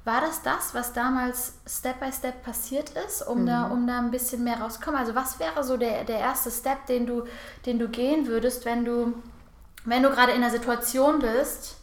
[0.03, 3.45] War das das, was damals Step by Step passiert ist, um, mhm.
[3.45, 4.99] da, um da ein bisschen mehr rauszukommen?
[4.99, 7.23] Also was wäre so der, der erste Step, den du,
[7.65, 9.13] den du gehen würdest, wenn du,
[9.85, 11.77] wenn du gerade in einer Situation bist,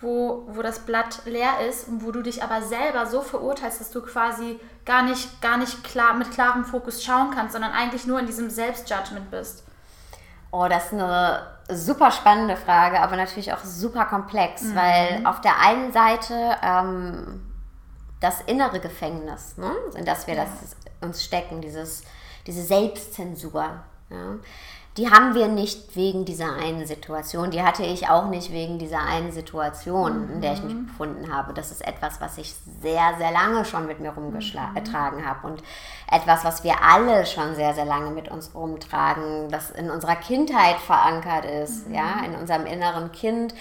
[0.00, 3.90] wo, wo das Blatt leer ist und wo du dich aber selber so verurteilst, dass
[3.90, 8.18] du quasi gar nicht, gar nicht klar, mit klarem Fokus schauen kannst, sondern eigentlich nur
[8.18, 9.64] in diesem Selbstjudgment bist?
[10.50, 14.74] Oh, das ist eine super spannende Frage, aber natürlich auch super komplex, mhm.
[14.74, 17.46] weil auf der einen Seite ähm,
[18.20, 20.44] das innere Gefängnis, ne, in das wir ja.
[20.44, 22.02] das uns stecken, dieses,
[22.46, 23.82] diese Selbstzensur.
[24.10, 24.34] Ja,
[25.00, 27.50] die haben wir nicht wegen dieser einen Situation.
[27.50, 30.32] Die hatte ich auch nicht wegen dieser einen Situation, mhm.
[30.34, 30.88] in der ich mich mhm.
[30.88, 31.54] befunden habe.
[31.54, 35.26] Das ist etwas, was ich sehr, sehr lange schon mit mir rumgetragen mhm.
[35.26, 35.62] habe und
[36.12, 40.76] etwas, was wir alle schon sehr, sehr lange mit uns rumtragen, das in unserer Kindheit
[40.76, 41.94] verankert ist, mhm.
[41.94, 43.54] ja, in unserem inneren Kind.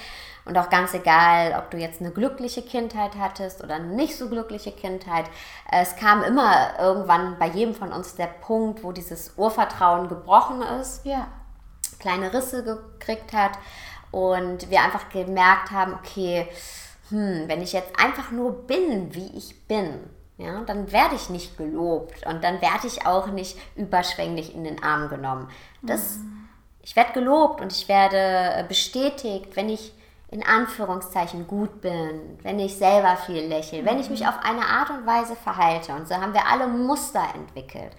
[0.49, 4.29] Und auch ganz egal, ob du jetzt eine glückliche Kindheit hattest oder eine nicht so
[4.29, 5.25] glückliche Kindheit,
[5.71, 11.05] es kam immer irgendwann bei jedem von uns der Punkt, wo dieses Urvertrauen gebrochen ist,
[11.05, 11.27] ja.
[11.99, 13.51] kleine Risse gekriegt hat
[14.09, 16.47] und wir einfach gemerkt haben, okay,
[17.09, 19.99] hm, wenn ich jetzt einfach nur bin, wie ich bin,
[20.37, 24.81] ja, dann werde ich nicht gelobt und dann werde ich auch nicht überschwänglich in den
[24.81, 25.47] Arm genommen.
[25.83, 26.47] Das, mhm.
[26.81, 29.93] Ich werde gelobt und ich werde bestätigt, wenn ich
[30.31, 34.89] in Anführungszeichen gut bin, wenn ich selber viel lächle, wenn ich mich auf eine Art
[34.91, 35.93] und Weise verhalte.
[35.93, 37.91] Und so haben wir alle Muster entwickelt.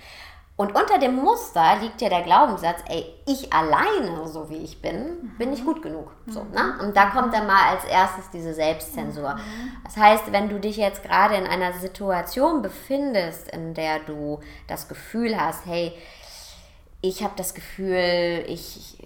[0.60, 5.32] Und unter dem Muster liegt ja der Glaubenssatz, ey, ich alleine, so wie ich bin,
[5.38, 6.12] bin ich gut genug.
[6.26, 6.78] So, ne?
[6.82, 9.38] Und da kommt dann mal als erstes diese Selbstzensur.
[9.84, 14.86] Das heißt, wenn du dich jetzt gerade in einer Situation befindest, in der du das
[14.86, 15.94] Gefühl hast, hey,
[17.00, 18.98] ich habe das Gefühl, ich,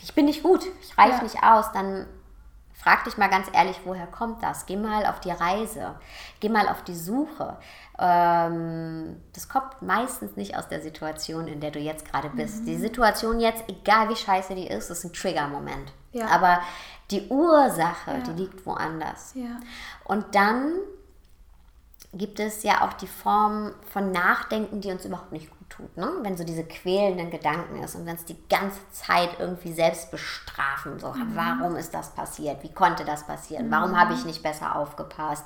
[0.00, 1.22] ich bin nicht gut, ich reiche ja.
[1.24, 2.06] nicht aus, dann
[2.82, 4.64] Frag dich mal ganz ehrlich, woher kommt das?
[4.64, 5.96] Geh mal auf die Reise,
[6.40, 7.58] geh mal auf die Suche.
[7.98, 12.62] Ähm, das kommt meistens nicht aus der Situation, in der du jetzt gerade bist.
[12.62, 12.66] Mhm.
[12.66, 15.92] Die Situation jetzt, egal wie scheiße die ist, ist ein Trigger-Moment.
[16.12, 16.28] Ja.
[16.28, 16.60] Aber
[17.10, 18.18] die Ursache, ja.
[18.18, 19.32] die liegt woanders.
[19.34, 19.60] Ja.
[20.04, 20.72] Und dann
[22.14, 25.96] gibt es ja auch die Form von Nachdenken, die uns überhaupt nicht gut tut.
[25.96, 26.10] Ne?
[26.22, 30.98] Wenn so diese quälenden Gedanken ist und wenn es die ganze Zeit irgendwie selbst bestrafen,
[30.98, 31.34] so, mhm.
[31.34, 32.62] warum ist das passiert?
[32.62, 33.66] Wie konnte das passieren?
[33.66, 33.72] Mhm.
[33.72, 35.44] Warum habe ich nicht besser aufgepasst?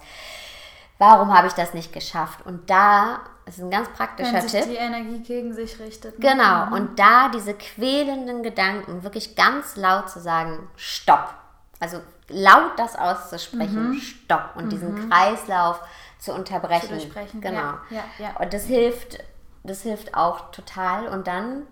[0.99, 2.47] Warum habe ich das nicht geschafft?
[2.47, 4.71] Und da ist ein ganz praktischer Wenn sich Tipp.
[4.71, 6.19] die Energie gegen sich richtet.
[6.19, 6.31] Ne?
[6.31, 6.67] Genau.
[6.67, 6.73] Mhm.
[6.73, 11.35] Und da diese quälenden Gedanken wirklich ganz laut zu sagen, stopp.
[11.81, 14.01] Also laut das auszusprechen, mhm.
[14.01, 14.51] stopp.
[14.55, 15.11] Und diesen mhm.
[15.11, 15.81] Kreislauf
[16.19, 16.89] zu unterbrechen.
[16.89, 17.41] Zu durchbrechen.
[17.41, 17.59] Genau.
[17.59, 18.37] Ja, ja, ja.
[18.41, 19.19] Und das hilft,
[19.65, 21.09] das hilft auch total.
[21.09, 21.67] Und dann,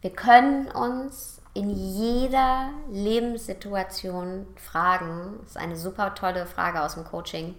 [0.00, 7.04] wir können uns in jeder Lebenssituation fragen, das ist eine super tolle Frage aus dem
[7.04, 7.54] Coaching,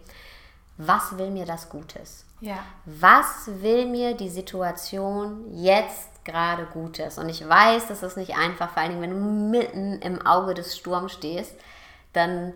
[0.77, 2.25] was will mir das Gutes?
[2.39, 2.59] Ja.
[2.85, 7.17] Was will mir die Situation jetzt gerade Gutes?
[7.17, 10.53] Und ich weiß, das ist nicht einfach, vor allen Dingen, wenn du mitten im Auge
[10.55, 11.53] des Sturms stehst,
[12.13, 12.53] dann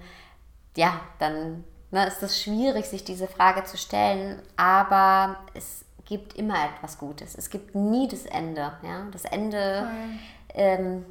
[0.75, 1.63] ja, dann
[1.95, 7.35] ne, ist es schwierig, sich diese Frage zu stellen, aber es gibt immer etwas Gutes.
[7.35, 8.73] Es gibt nie das Ende.
[8.83, 9.07] Ja?
[9.11, 9.87] Das Ende,
[10.53, 11.05] ähm,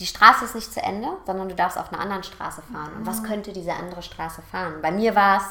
[0.00, 2.92] die Straße ist nicht zu Ende, sondern du darfst auf einer anderen Straße fahren.
[2.96, 3.26] Und was mhm.
[3.26, 4.82] könnte diese andere Straße fahren?
[4.82, 5.44] Bei mir war es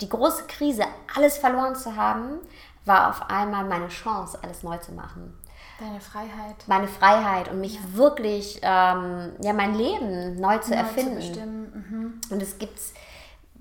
[0.00, 2.38] die große Krise, alles verloren zu haben,
[2.86, 5.38] war auf einmal meine Chance, alles neu zu machen.
[5.78, 6.56] Deine Freiheit.
[6.66, 7.80] Meine Freiheit und mich ja.
[7.92, 11.20] wirklich, ähm, ja, mein Leben neu zu neu erfinden.
[11.20, 12.20] Zu mhm.
[12.30, 12.94] Und es gibt es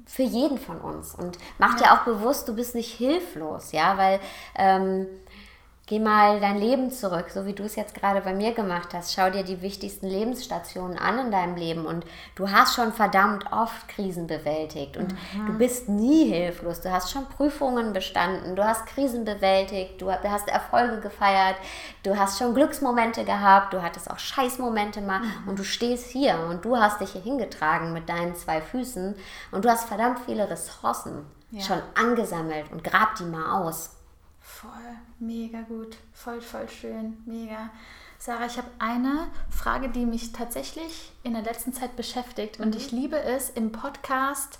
[0.08, 1.14] für jeden von uns.
[1.14, 4.20] Und mach dir auch bewusst, du bist nicht hilflos, ja, weil
[4.56, 5.08] ähm,
[5.90, 9.14] Geh mal dein Leben zurück, so wie du es jetzt gerade bei mir gemacht hast.
[9.14, 13.88] Schau dir die wichtigsten Lebensstationen an in deinem Leben und du hast schon verdammt oft
[13.88, 15.48] Krisen bewältigt und mhm.
[15.48, 16.82] du bist nie hilflos.
[16.82, 21.56] Du hast schon Prüfungen bestanden, du hast Krisen bewältigt, du hast Erfolge gefeiert,
[22.04, 25.48] du hast schon Glücksmomente gehabt, du hattest auch Scheißmomente mal mhm.
[25.48, 29.16] und du stehst hier und du hast dich hier hingetragen mit deinen zwei Füßen
[29.54, 31.64] und du hast verdammt viele Ressourcen ja.
[31.64, 33.97] schon angesammelt und grab die mal aus.
[34.48, 34.70] Voll,
[35.20, 37.70] mega gut, voll, voll schön, mega.
[38.18, 42.66] Sarah, ich habe eine Frage, die mich tatsächlich in der letzten Zeit beschäftigt mhm.
[42.66, 44.60] und ich liebe es im Podcast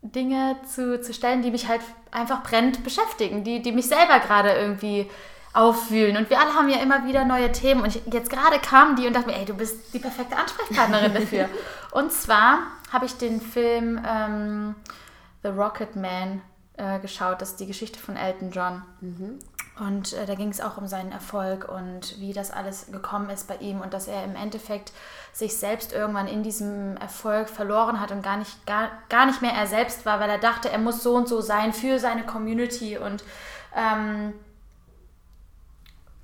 [0.00, 4.52] Dinge zu, zu stellen, die mich halt einfach brennend beschäftigen, die, die mich selber gerade
[4.52, 5.10] irgendwie
[5.52, 6.16] aufwühlen.
[6.16, 7.82] Und wir alle haben ja immer wieder neue Themen.
[7.82, 11.12] Und ich, jetzt gerade kamen die und dachten mir, ey, du bist die perfekte Ansprechpartnerin
[11.12, 11.48] dafür.
[11.92, 12.58] Und zwar
[12.92, 14.74] habe ich den Film ähm,
[15.42, 16.42] The Rocket Man
[16.76, 17.40] äh, geschaut.
[17.40, 18.82] Das ist die Geschichte von Elton John.
[19.00, 19.38] Mhm.
[19.78, 23.46] Und äh, da ging es auch um seinen Erfolg und wie das alles gekommen ist
[23.46, 24.92] bei ihm und dass er im Endeffekt
[25.34, 29.52] sich selbst irgendwann in diesem Erfolg verloren hat und gar nicht, gar, gar nicht mehr
[29.52, 32.96] er selbst war, weil er dachte, er muss so und so sein für seine Community.
[32.96, 33.22] Und
[33.74, 34.32] ähm,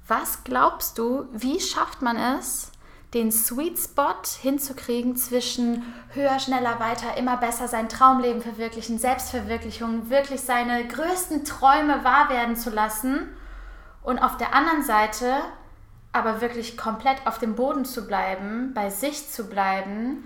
[0.09, 2.72] was glaubst du, wie schafft man es,
[3.15, 5.83] den Sweet Spot hinzukriegen zwischen
[6.15, 12.57] höher, schneller, weiter, immer besser sein Traumleben verwirklichen, Selbstverwirklichung, wirklich seine größten Träume wahr werden
[12.57, 13.29] zu lassen
[14.03, 15.35] und auf der anderen Seite
[16.13, 20.25] aber wirklich komplett auf dem Boden zu bleiben, bei sich zu bleiben,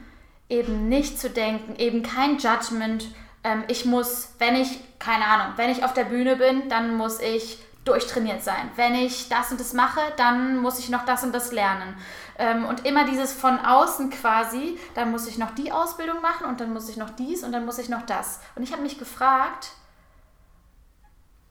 [0.48, 3.08] eben nicht zu denken, eben kein Judgment.
[3.44, 7.20] Ähm, ich muss, wenn ich, keine Ahnung, wenn ich auf der Bühne bin, dann muss
[7.20, 8.70] ich durchtrainiert sein.
[8.76, 11.96] Wenn ich das und das mache, dann muss ich noch das und das lernen.
[12.38, 16.60] Ähm, und immer dieses von außen quasi, dann muss ich noch die Ausbildung machen und
[16.60, 18.40] dann muss ich noch dies und dann muss ich noch das.
[18.56, 19.70] Und ich habe mich gefragt,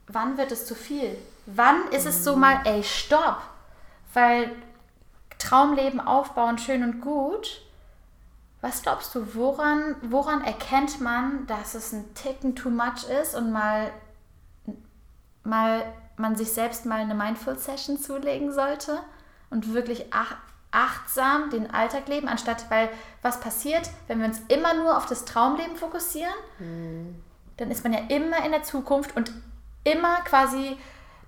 [0.08, 1.18] wann wird es zu viel?
[1.46, 3.42] Wann ist es so mal, ey, stopp?
[4.14, 4.52] Weil
[5.40, 7.62] Traumleben aufbauen, schön und gut.
[8.62, 13.52] Was glaubst du, woran, woran erkennt man, dass es ein Ticken too much ist und
[13.52, 13.92] mal,
[15.44, 15.86] mal
[16.18, 19.00] man sich selbst mal eine Mindful Session zulegen sollte
[19.50, 20.36] und wirklich ach,
[20.72, 22.90] achtsam den Alltag leben, anstatt, weil
[23.22, 27.16] was passiert, wenn wir uns immer nur auf das Traumleben fokussieren, mhm.
[27.58, 29.32] dann ist man ja immer in der Zukunft und
[29.84, 30.78] immer quasi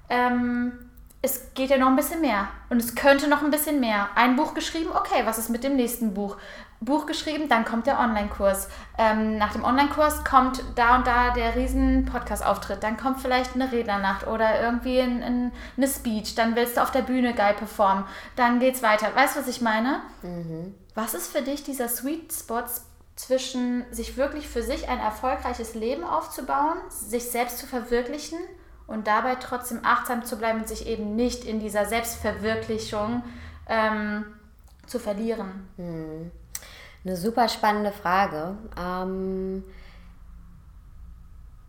[0.09, 0.87] ähm,
[1.21, 4.09] es geht ja noch ein bisschen mehr und es könnte noch ein bisschen mehr.
[4.15, 6.37] Ein Buch geschrieben, okay, was ist mit dem nächsten Buch?
[6.79, 8.69] Buch geschrieben, dann kommt der Online-Kurs.
[8.97, 12.83] Ähm, nach dem Online-Kurs kommt da und da der riesen Podcast-Auftritt.
[12.83, 16.35] Dann kommt vielleicht eine Rednernacht oder irgendwie ein, ein, eine Speech.
[16.35, 18.03] Dann willst du auf der Bühne geil performen.
[18.35, 19.07] Dann geht's weiter.
[19.15, 20.01] Weißt du, was ich meine?
[20.21, 20.75] Mhm.
[20.93, 22.63] Was ist für dich dieser Sweet Spot
[23.15, 28.37] zwischen sich wirklich für sich ein erfolgreiches Leben aufzubauen, sich selbst zu verwirklichen
[28.85, 33.23] und dabei trotzdem achtsam zu bleiben und sich eben nicht in dieser Selbstverwirklichung
[33.67, 34.25] ähm,
[34.85, 35.67] zu verlieren?
[35.77, 36.31] Hm.
[37.07, 38.57] Eine super spannende Frage.
[38.77, 39.63] Ähm,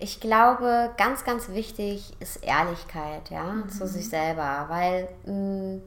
[0.00, 3.68] ich glaube, ganz, ganz wichtig ist Ehrlichkeit, ja, mhm.
[3.68, 5.82] zu sich selber, weil mh, hm,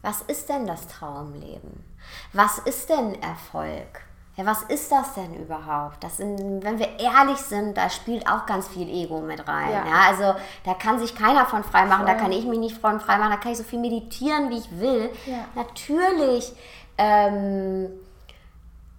[0.00, 1.84] was ist denn das Traumleben?
[2.32, 4.08] Was ist denn Erfolg?
[4.38, 6.02] ja, was ist das denn überhaupt?
[6.02, 9.72] Das sind, wenn wir ehrlich sind, da spielt auch ganz viel Ego mit rein.
[9.72, 9.84] Ja.
[9.84, 12.14] ja also da kann sich keiner von frei machen, Voll.
[12.14, 14.58] da kann ich mich nicht von frei machen, da kann ich so viel meditieren, wie
[14.58, 15.10] ich will.
[15.26, 15.44] Ja.
[15.56, 16.52] Natürlich
[16.98, 17.90] ähm,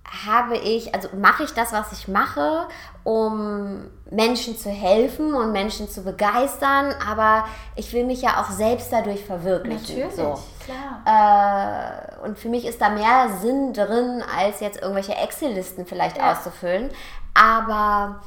[0.05, 2.67] habe ich, also mache ich das, was ich mache,
[3.03, 8.91] um Menschen zu helfen und Menschen zu begeistern, aber ich will mich ja auch selbst
[8.91, 9.99] dadurch verwirklichen.
[9.99, 10.39] Natürlich, so.
[10.65, 12.15] klar.
[12.23, 16.31] Äh, und für mich ist da mehr Sinn drin, als jetzt irgendwelche Excel-Listen vielleicht ja.
[16.31, 16.89] auszufüllen.
[17.35, 18.21] Aber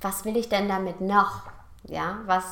[0.00, 1.42] was will ich denn damit noch?
[1.84, 2.44] Ja, was,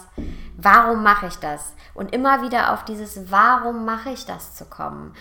[0.56, 1.74] warum mache ich das?
[1.94, 5.14] Und immer wieder auf dieses Warum mache ich das zu kommen.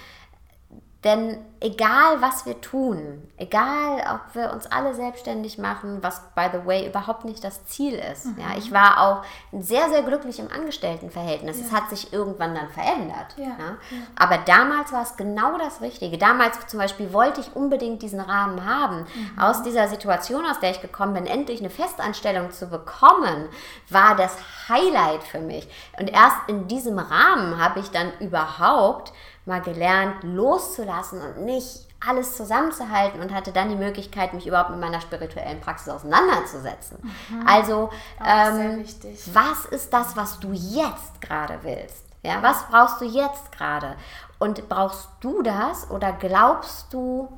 [1.04, 6.66] Denn egal, was wir tun, egal, ob wir uns alle selbstständig machen, was, by the
[6.66, 8.26] way, überhaupt nicht das Ziel ist.
[8.26, 8.36] Mhm.
[8.40, 11.60] Ja, ich war auch sehr, sehr glücklich im Angestelltenverhältnis.
[11.60, 11.66] Ja.
[11.66, 13.36] Es hat sich irgendwann dann verändert.
[13.38, 13.46] Ja.
[13.46, 13.78] ja.
[14.16, 16.18] Aber damals war es genau das Richtige.
[16.18, 19.02] Damals zum Beispiel wollte ich unbedingt diesen Rahmen haben.
[19.02, 19.40] Mhm.
[19.40, 23.50] Aus dieser Situation, aus der ich gekommen bin, endlich eine Festanstellung zu bekommen,
[23.90, 24.36] war das
[24.68, 25.70] Highlight für mich.
[26.00, 29.14] Und erst in diesem Rahmen habe ich dann überhaupt
[29.48, 34.80] mal gelernt, loszulassen und nicht alles zusammenzuhalten und hatte dann die Möglichkeit, mich überhaupt mit
[34.80, 37.00] meiner spirituellen Praxis auseinanderzusetzen.
[37.02, 37.48] Mhm.
[37.48, 37.90] Also,
[38.24, 38.86] ähm,
[39.34, 42.06] was ist das, was du jetzt gerade willst?
[42.22, 43.96] Ja, was brauchst du jetzt gerade?
[44.38, 47.30] Und brauchst du das oder glaubst du,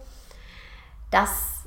[1.12, 1.59] dass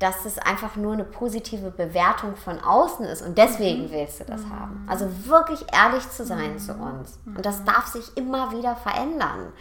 [0.00, 3.90] dass es einfach nur eine positive Bewertung von außen ist und deswegen mhm.
[3.92, 4.58] willst du das mhm.
[4.58, 4.86] haben.
[4.88, 6.58] Also wirklich ehrlich zu sein mhm.
[6.58, 7.20] zu uns.
[7.26, 9.52] Und das darf sich immer wieder verändern.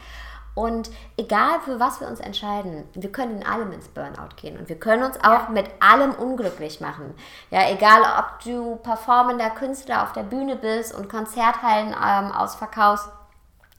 [0.55, 4.67] Und egal für was wir uns entscheiden, wir können in allem ins Burnout gehen und
[4.67, 5.49] wir können uns auch ja.
[5.49, 7.13] mit allem unglücklich machen.
[7.51, 13.09] Ja, egal ob du performender Künstler auf der Bühne bist und Konzerthallen ähm, ausverkaufst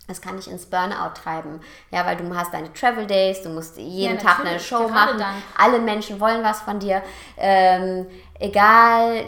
[0.06, 1.60] das kann dich ins Burnout treiben.
[1.90, 5.18] Ja, weil du hast deine Travel Days, du musst jeden ja, Tag eine Show machen.
[5.18, 5.34] Dann.
[5.56, 7.02] Alle Menschen wollen was von dir.
[7.36, 8.06] Ähm,
[8.38, 9.24] egal,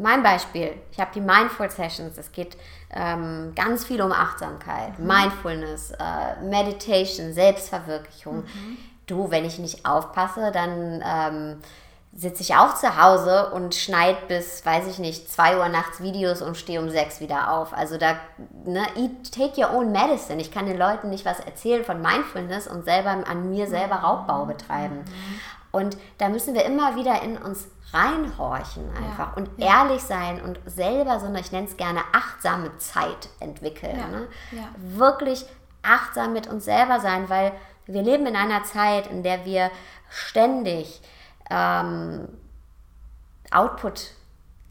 [0.00, 2.18] mein Beispiel, ich habe die Mindful Sessions.
[2.18, 2.56] Es geht
[2.92, 5.06] ähm, ganz viel um Achtsamkeit, mhm.
[5.06, 8.38] Mindfulness, äh, Meditation, Selbstverwirklichung.
[8.38, 8.78] Mhm.
[9.06, 11.60] Du, wenn ich nicht aufpasse, dann ähm,
[12.12, 16.42] sitze ich auch zu Hause und schneide bis, weiß ich nicht, 2 Uhr nachts Videos
[16.42, 17.72] und stehe um 6 wieder auf.
[17.72, 18.16] Also da,
[18.64, 20.40] ne, eat, take your own medicine.
[20.40, 24.44] Ich kann den Leuten nicht was erzählen von Mindfulness und selber an mir selber Raubbau
[24.44, 25.04] betreiben.
[25.70, 29.82] Und da müssen wir immer wieder in uns reinhorchen einfach ja, und ja.
[29.82, 33.96] ehrlich sein und selber so eine, ich nenne es gerne achtsame Zeit entwickeln.
[33.96, 34.28] Ja, ne?
[34.76, 35.44] Wirklich
[35.82, 37.52] achtsam mit uns selber sein, weil
[37.86, 39.70] wir leben in einer Zeit, in der wir
[40.08, 41.00] ständig
[41.50, 42.28] ähm,
[43.50, 44.12] Output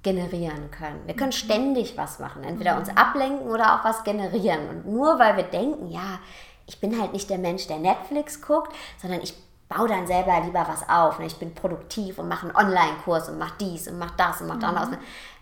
[0.02, 1.06] generieren können.
[1.06, 1.34] Wir können mhm.
[1.34, 2.98] ständig was machen, entweder uns mhm.
[2.98, 4.70] ablenken oder auch was generieren.
[4.70, 6.20] Und nur weil wir denken, ja,
[6.66, 9.34] ich bin halt nicht der Mensch, der Netflix guckt, sondern ich
[9.68, 11.20] baue dann selber lieber was auf.
[11.20, 11.26] Ne?
[11.26, 14.58] Ich bin produktiv und mache einen Online-Kurs und mache dies und mache das und mache
[14.58, 14.76] mhm.
[14.76, 14.90] das.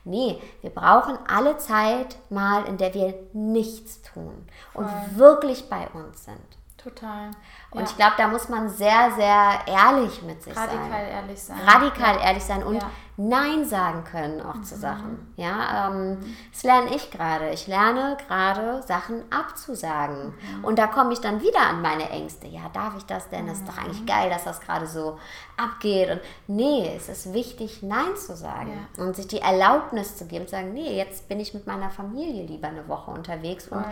[0.04, 6.23] Nee, wir brauchen alle Zeit mal, in der wir nichts tun und wirklich bei uns
[6.23, 6.58] sind.
[6.88, 7.32] Total.
[7.71, 7.86] Und ja.
[7.86, 10.91] ich glaube, da muss man sehr, sehr ehrlich mit sich Radikal sein.
[10.91, 11.60] Radikal ehrlich sein.
[11.65, 12.21] Radikal ja.
[12.21, 12.89] ehrlich sein und ja.
[13.19, 14.63] Nein sagen können auch mhm.
[14.63, 15.34] zu Sachen.
[15.38, 16.19] Ja, ähm,
[16.52, 17.50] das lerne ich gerade.
[17.50, 20.36] Ich lerne gerade Sachen abzusagen.
[20.36, 20.63] Mhm.
[20.63, 22.45] Und da komme ich dann wieder an meine Ängste.
[22.45, 23.47] Ja, darf ich das denn?
[23.47, 24.06] Das ist doch eigentlich mhm.
[24.06, 25.17] geil, dass das gerade so
[25.58, 26.12] abgeht.
[26.12, 30.52] Und nee, es ist wichtig, Nein zu sagen und sich die Erlaubnis zu geben, zu
[30.52, 33.80] sagen, nee, jetzt bin ich mit meiner Familie lieber eine Woche unterwegs Voll.
[33.80, 33.86] und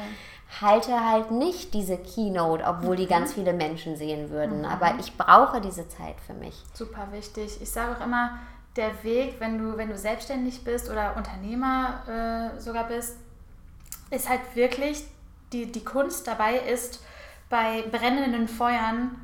[0.61, 3.35] halte halt nicht diese Keynote, obwohl die ganz mhm.
[3.35, 4.59] viele Menschen sehen würden.
[4.59, 4.65] Mhm.
[4.65, 6.63] Aber ich brauche diese Zeit für mich.
[6.73, 7.61] Super wichtig.
[7.61, 8.39] Ich sage auch immer,
[8.75, 13.17] der Weg, wenn du, wenn du selbstständig bist oder Unternehmer äh, sogar bist,
[14.11, 15.05] ist halt wirklich,
[15.53, 17.03] die, die Kunst dabei ist,
[17.49, 19.21] bei brennenden Feuern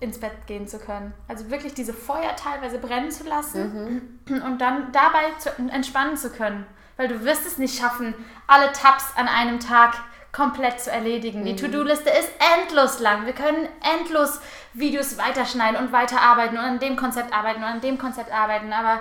[0.00, 1.14] ins Bett gehen zu können.
[1.26, 4.42] Also wirklich diese Feuer teilweise brennen zu lassen mhm.
[4.42, 6.66] und dann dabei zu, entspannen zu können.
[6.96, 8.14] Weil du wirst es nicht schaffen,
[8.46, 9.94] alle Tabs an einem Tag
[10.36, 11.44] komplett zu erledigen.
[11.44, 11.56] Die mhm.
[11.56, 13.24] To-Do-Liste ist endlos lang.
[13.24, 13.66] Wir können
[13.98, 14.38] endlos
[14.74, 18.70] Videos weiterschneiden und weiterarbeiten und an dem Konzept arbeiten und an dem Konzept arbeiten.
[18.74, 19.00] Aber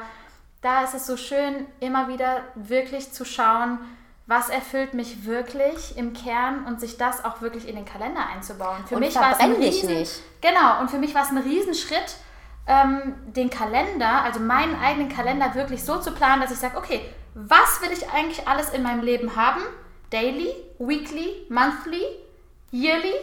[0.61, 3.79] da ist es so schön, immer wieder wirklich zu schauen,
[4.27, 8.85] was erfüllt mich wirklich im Kern und sich das auch wirklich in den Kalender einzubauen.
[8.87, 10.21] Für und mich war es ein Riesen, nicht.
[10.41, 12.15] Genau, und für mich war es ein Riesenschritt,
[12.65, 17.01] ähm, den Kalender, also meinen eigenen Kalender wirklich so zu planen, dass ich sage, okay,
[17.35, 19.61] was will ich eigentlich alles in meinem Leben haben?
[20.09, 22.03] Daily, weekly, monthly,
[22.71, 23.13] yearly,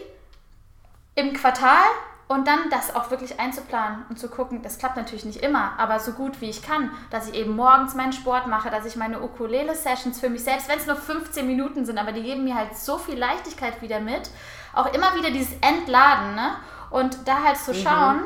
[1.15, 1.85] im Quartal
[2.29, 6.01] und dann das auch wirklich einzuplanen und zu gucken, das klappt natürlich nicht immer, aber
[6.01, 9.21] so gut wie ich kann, dass ich eben morgens meinen Sport mache, dass ich meine
[9.21, 12.75] Ukulele-Sessions für mich selbst, wenn es nur 15 Minuten sind, aber die geben mir halt
[12.75, 14.31] so viel Leichtigkeit wieder mit,
[14.73, 16.57] auch immer wieder dieses Entladen ne?
[16.91, 17.77] und da halt zu mhm.
[17.77, 18.23] schauen,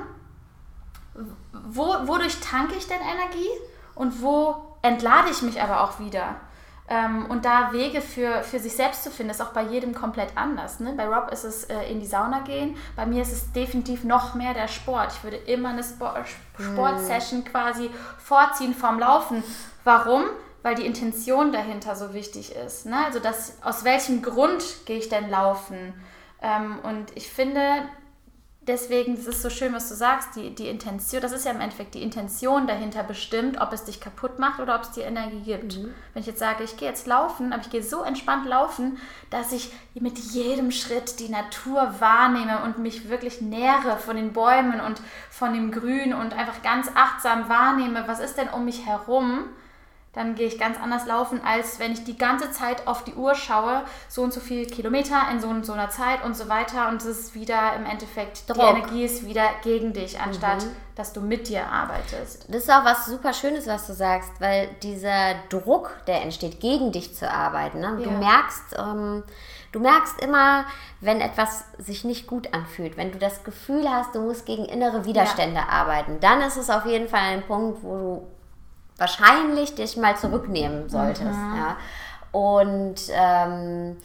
[1.15, 1.37] mhm.
[1.53, 3.51] wo, wodurch tanke ich denn Energie
[3.97, 6.37] und wo entlade ich mich aber auch wieder.
[6.89, 10.37] Ähm, und da Wege für, für sich selbst zu finden, ist auch bei jedem komplett
[10.37, 10.79] anders.
[10.79, 10.95] Ne?
[10.97, 14.35] Bei Rob ist es äh, in die Sauna gehen, bei mir ist es definitiv noch
[14.35, 15.13] mehr der Sport.
[15.13, 16.25] Ich würde immer eine mhm.
[16.59, 19.43] Sportsession quasi vorziehen vom Laufen.
[19.83, 20.25] Warum?
[20.63, 22.87] Weil die Intention dahinter so wichtig ist.
[22.87, 22.97] Ne?
[23.05, 25.93] Also das, aus welchem Grund gehe ich denn laufen?
[26.41, 27.61] Ähm, und ich finde,
[28.67, 31.61] deswegen, das ist so schön, was du sagst, die, die Intention, das ist ja im
[31.61, 35.43] Endeffekt die Intention dahinter bestimmt, ob es dich kaputt macht oder ob es dir Energie
[35.43, 35.77] gibt.
[35.77, 35.95] Mhm.
[36.13, 38.99] Wenn ich jetzt sage, ich gehe jetzt laufen, aber ich gehe so entspannt laufen,
[39.31, 44.81] dass ich mit jedem Schritt die Natur wahrnehme und mich wirklich nähere von den Bäumen
[44.81, 45.01] und
[45.31, 49.45] von dem Grün und einfach ganz achtsam wahrnehme, was ist denn um mich herum,
[50.17, 53.35] dann gehe ich ganz anders laufen, als wenn ich die ganze Zeit auf die Uhr
[53.35, 56.89] schaue, so und so viele Kilometer in so und so einer Zeit und so weiter.
[56.89, 58.57] Und es ist wieder im Endeffekt, Druck.
[58.57, 60.71] die Energie ist wieder gegen dich, anstatt mhm.
[60.95, 62.47] dass du mit dir arbeitest.
[62.49, 66.93] Das ist auch was super Schönes, was du sagst, weil dieser Druck, der entsteht, gegen
[66.93, 67.81] dich zu arbeiten.
[67.81, 68.01] Ne?
[68.03, 68.19] Du ja.
[68.19, 69.23] merkst, ähm,
[69.73, 70.65] Du merkst immer,
[71.03, 75.05] wenn etwas sich nicht gut anfühlt, wenn du das Gefühl hast, du musst gegen innere
[75.05, 75.69] Widerstände ja.
[75.69, 78.27] arbeiten, dann ist es auf jeden Fall ein Punkt, wo du
[78.99, 81.23] wahrscheinlich dich mal zurücknehmen solltest.
[81.23, 81.57] Mhm.
[81.57, 81.77] Ja.
[82.33, 83.97] Und ähm,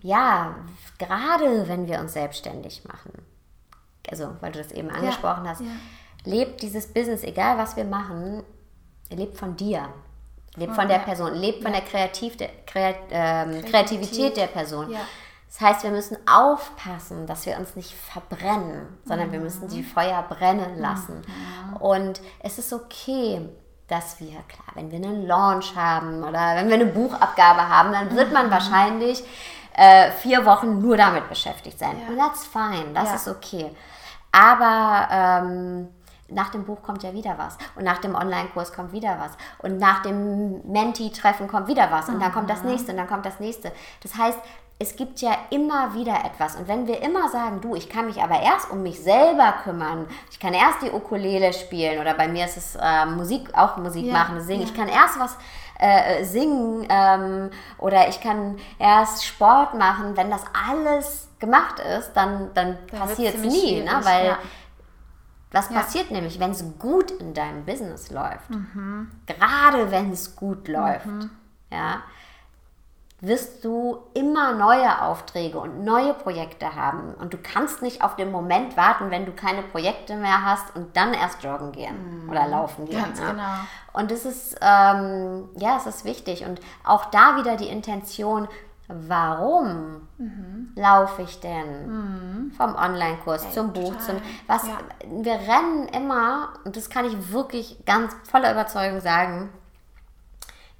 [0.00, 0.54] ja,
[0.98, 3.12] gerade wenn wir uns selbstständig machen,
[4.10, 5.66] also weil du das eben angesprochen ja, hast, ja.
[6.24, 8.42] lebt dieses Business, egal was wir machen,
[9.10, 9.88] lebt von dir.
[10.56, 14.92] Lebt von der Person, lebt von der Kreativ Kreat ähm, Kreativität der Person.
[15.46, 19.32] Das heißt, wir müssen aufpassen, dass wir uns nicht verbrennen, sondern mhm.
[19.32, 21.22] wir müssen die Feuer brennen lassen.
[21.22, 21.76] Mhm.
[21.76, 23.48] Und es ist okay,
[23.88, 28.14] dass wir, klar, wenn wir einen Launch haben oder wenn wir eine Buchabgabe haben, dann
[28.14, 28.50] wird man mhm.
[28.50, 29.24] wahrscheinlich
[29.74, 31.96] äh, vier Wochen nur damit beschäftigt sein.
[32.00, 32.08] Ja.
[32.08, 33.14] Und that's fine, das ja.
[33.14, 33.74] ist okay.
[34.30, 35.88] Aber ähm,
[36.28, 37.56] nach dem Buch kommt ja wieder was.
[37.76, 39.32] Und nach dem Online-Kurs kommt wieder was.
[39.58, 42.08] Und nach dem Menti-Treffen kommt wieder was.
[42.08, 42.70] Und dann kommt das mhm.
[42.70, 43.72] nächste und dann kommt das nächste.
[44.02, 44.38] Das heißt,
[44.80, 46.54] es gibt ja immer wieder etwas.
[46.54, 50.06] Und wenn wir immer sagen, du, ich kann mich aber erst um mich selber kümmern,
[50.30, 54.06] ich kann erst die Ukulele spielen oder bei mir ist es äh, Musik, auch Musik
[54.06, 54.68] ja, machen, singen, ja.
[54.68, 55.36] ich kann erst was
[55.80, 62.50] äh, singen ähm, oder ich kann erst Sport machen, wenn das alles gemacht ist, dann,
[62.54, 64.00] dann, dann passiert es nie, ne?
[64.02, 64.38] weil ja.
[65.50, 69.10] was passiert nämlich, wenn es gut in deinem Business läuft, mhm.
[69.26, 71.30] gerade wenn es gut läuft, mhm.
[71.72, 72.02] ja,
[73.20, 77.14] wirst du immer neue Aufträge und neue Projekte haben.
[77.14, 80.96] Und du kannst nicht auf den Moment warten, wenn du keine Projekte mehr hast und
[80.96, 82.30] dann erst joggen gehen mhm.
[82.30, 83.02] oder laufen gehen.
[83.02, 83.30] Ganz ja.
[83.32, 83.42] genau.
[83.92, 86.44] Und es ist, ähm, ja, es ist wichtig.
[86.44, 88.46] Und auch da wieder die Intention,
[88.86, 90.72] warum mhm.
[90.76, 92.52] laufe ich denn mhm.
[92.52, 94.16] vom Online-Kurs ja, zum Buch, zum
[94.46, 94.78] was ja.
[95.04, 99.50] wir rennen immer, und das kann ich wirklich ganz voller Überzeugung sagen,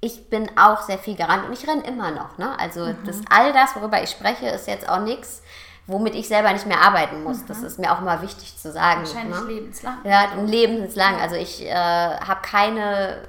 [0.01, 2.37] ich bin auch sehr viel gerannt und ich renne immer noch.
[2.37, 2.57] Ne?
[2.57, 2.97] Also mhm.
[3.05, 5.41] das, all das, worüber ich spreche, ist jetzt auch nichts,
[5.87, 7.41] womit ich selber nicht mehr arbeiten muss.
[7.41, 7.47] Mhm.
[7.47, 9.01] Das ist mir auch immer wichtig zu sagen.
[9.01, 9.47] Wahrscheinlich ne?
[9.47, 9.97] lebenslang.
[10.03, 11.19] Ja, lebenslang.
[11.19, 13.27] Also ich äh, habe keine,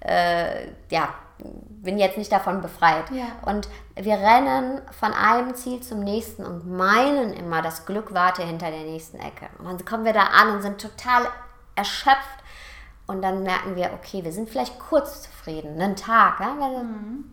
[0.00, 3.10] äh, ja, bin jetzt nicht davon befreit.
[3.10, 3.26] Ja.
[3.42, 8.70] Und wir rennen von einem Ziel zum nächsten und meinen immer, das Glück warte hinter
[8.70, 9.48] der nächsten Ecke.
[9.58, 11.26] Und dann kommen wir da an und sind total
[11.74, 12.16] erschöpft
[13.06, 16.40] und dann merken wir, okay, wir sind vielleicht kurz zufrieden, einen Tag.
[16.40, 16.54] Ja?
[16.54, 17.24] Mhm.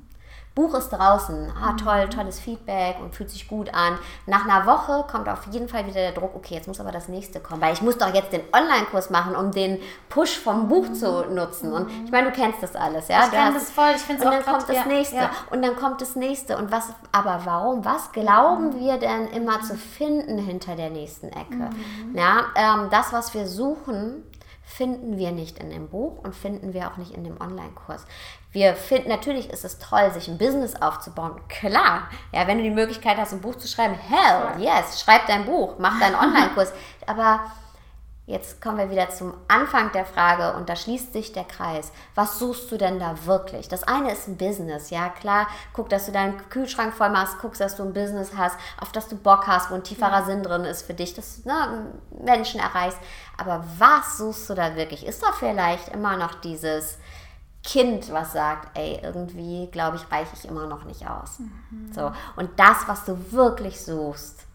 [0.55, 1.78] Buch ist draußen, ah mhm.
[1.78, 3.97] toll, tolles Feedback und fühlt sich gut an.
[4.28, 7.07] Nach einer Woche kommt auf jeden Fall wieder der Druck, okay, jetzt muss aber das
[7.07, 10.89] nächste kommen, weil ich muss doch jetzt den Online-Kurs machen, um den Push vom Buch
[10.89, 10.93] mhm.
[10.93, 11.74] zu nutzen.
[11.74, 13.24] Und ich meine, du kennst das alles, ja?
[13.24, 15.32] Ich kenne das voll, ich finde es Und dann kommt das nächste ja.
[15.49, 16.57] und dann kommt das nächste.
[16.57, 17.84] Und was, aber warum?
[17.84, 18.80] Was glauben mhm.
[18.80, 21.55] wir denn immer zu finden hinter der nächsten Ecke?
[21.55, 22.16] Mhm.
[22.16, 24.24] Ja, ähm, das, was wir suchen,
[24.64, 28.05] finden wir nicht in dem Buch und finden wir auch nicht in dem Online-Kurs.
[28.51, 31.39] Wir finden, natürlich ist es toll, sich ein Business aufzubauen.
[31.49, 35.45] Klar, ja, wenn du die Möglichkeit hast, ein Buch zu schreiben, hell, yes, schreib dein
[35.45, 36.72] Buch, mach deinen Online-Kurs.
[37.05, 37.51] Aber
[38.26, 41.91] Jetzt kommen wir wieder zum Anfang der Frage und da schließt sich der Kreis.
[42.15, 43.67] Was suchst du denn da wirklich?
[43.67, 45.45] Das eine ist ein Business, ja klar.
[45.74, 49.09] Guck, dass du deinen Kühlschrank voll machst, guckst, dass du ein Business hast, auf das
[49.09, 50.26] du Bock hast, wo ein tieferer ja.
[50.26, 51.88] Sinn drin ist für dich, dass du ne,
[52.24, 52.99] Menschen erreichst.
[53.38, 55.05] Aber was suchst du da wirklich?
[55.05, 56.99] Ist da vielleicht immer noch dieses
[57.61, 61.39] Kind, was sagt, ey, irgendwie glaube ich, reiche ich immer noch nicht aus.
[61.39, 61.91] Mhm.
[61.93, 62.13] So.
[62.38, 64.45] Und das, was du wirklich suchst,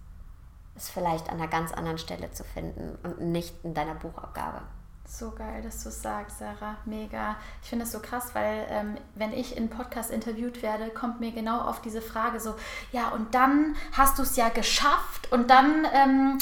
[0.79, 4.63] ist vielleicht an einer ganz anderen Stelle zu finden und nicht in deiner Buchaufgabe.
[5.11, 6.77] So geil, dass du es sagst, Sarah.
[6.85, 7.37] Mega.
[7.63, 11.33] Ich finde es so krass, weil ähm, wenn ich in Podcast interviewt werde, kommt mir
[11.33, 12.55] genau auf diese Frage so,
[12.93, 16.39] ja, und dann hast du es ja geschafft und dann ähm,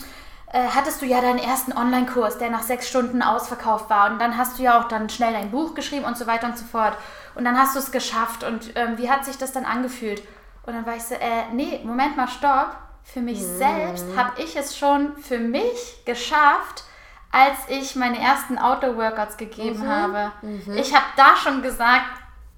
[0.52, 4.36] äh, hattest du ja deinen ersten Online-Kurs, der nach sechs Stunden ausverkauft war und dann
[4.36, 6.98] hast du ja auch dann schnell dein Buch geschrieben und so weiter und so fort.
[7.36, 10.22] Und dann hast du es geschafft und ähm, wie hat sich das dann angefühlt?
[10.66, 12.76] Und dann war ich so, äh, nee, Moment mal, stopp
[13.06, 13.58] für mich mhm.
[13.58, 16.84] selbst habe ich es schon für mich geschafft,
[17.30, 19.88] als ich meine ersten Outdoor-Workouts gegeben mhm.
[19.88, 20.32] habe.
[20.42, 20.76] Mhm.
[20.76, 22.04] Ich habe da schon gesagt,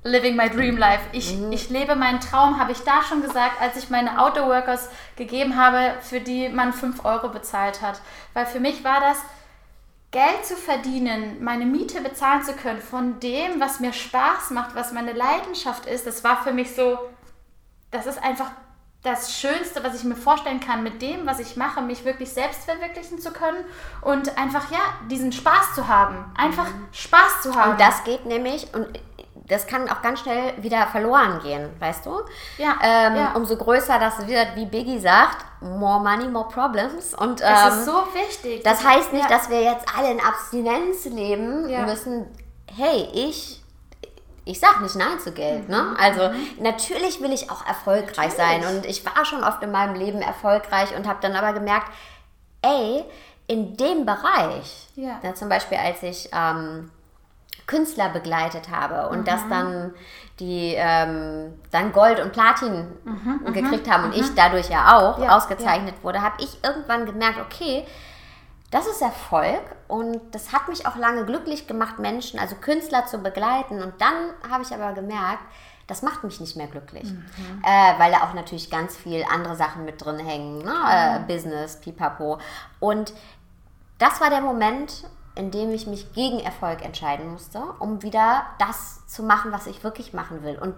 [0.02, 1.02] living my dream life.
[1.12, 1.52] Ich, mhm.
[1.52, 5.94] ich lebe meinen Traum, habe ich da schon gesagt, als ich meine Outdoor-Workouts gegeben habe,
[6.00, 8.00] für die man 5 Euro bezahlt hat.
[8.32, 9.18] Weil für mich war das,
[10.10, 14.92] Geld zu verdienen, meine Miete bezahlen zu können von dem, was mir Spaß macht, was
[14.92, 16.98] meine Leidenschaft ist, das war für mich so,
[17.90, 18.50] das ist einfach
[19.02, 22.64] das Schönste, was ich mir vorstellen kann, mit dem, was ich mache, mich wirklich selbst
[22.64, 23.64] verwirklichen zu können
[24.00, 26.32] und einfach, ja, diesen Spaß zu haben.
[26.36, 26.88] Einfach mhm.
[26.90, 27.72] Spaß zu haben.
[27.72, 28.98] Und das geht nämlich, und
[29.48, 32.20] das kann auch ganz schnell wieder verloren gehen, weißt du?
[32.58, 33.32] Ja, ähm, ja.
[33.34, 37.14] Umso größer das wird, wie Biggie sagt, more money, more problems.
[37.14, 38.62] Und, ähm, das ist so wichtig.
[38.62, 39.36] Das heißt nicht, ja.
[39.36, 41.82] dass wir jetzt alle in Abstinenz leben ja.
[41.82, 42.26] müssen.
[42.76, 43.57] Hey, ich
[44.48, 45.68] ich sage nicht Nein zu Geld.
[45.68, 45.82] Ne?
[45.82, 45.96] Mhm.
[46.00, 46.30] Also
[46.60, 48.64] natürlich will ich auch erfolgreich natürlich.
[48.64, 51.88] sein und ich war schon oft in meinem Leben erfolgreich und habe dann aber gemerkt,
[52.62, 53.04] ey,
[53.46, 55.20] in dem Bereich, ja.
[55.22, 56.90] Ja, zum Beispiel als ich ähm,
[57.66, 59.24] Künstler begleitet habe und mhm.
[59.24, 59.94] dass dann
[60.40, 64.22] die ähm, dann Gold und Platin mhm, mhm gekriegt haben und mhm.
[64.22, 67.84] ich dadurch ja auch ja, ausgezeichnet wurde, habe ich irgendwann gemerkt, okay,
[68.70, 73.18] das ist Erfolg und das hat mich auch lange glücklich gemacht, Menschen, also Künstler zu
[73.18, 73.82] begleiten.
[73.82, 74.14] Und dann
[74.50, 75.42] habe ich aber gemerkt,
[75.86, 77.62] das macht mich nicht mehr glücklich, mhm.
[77.64, 80.74] äh, weil da auch natürlich ganz viel andere Sachen mit drin hängen, ne?
[80.90, 82.38] äh, Business, Pipapo.
[82.78, 83.14] Und
[83.96, 85.04] das war der Moment,
[85.34, 89.82] in dem ich mich gegen Erfolg entscheiden musste, um wieder das zu machen, was ich
[89.82, 90.58] wirklich machen will.
[90.58, 90.74] Und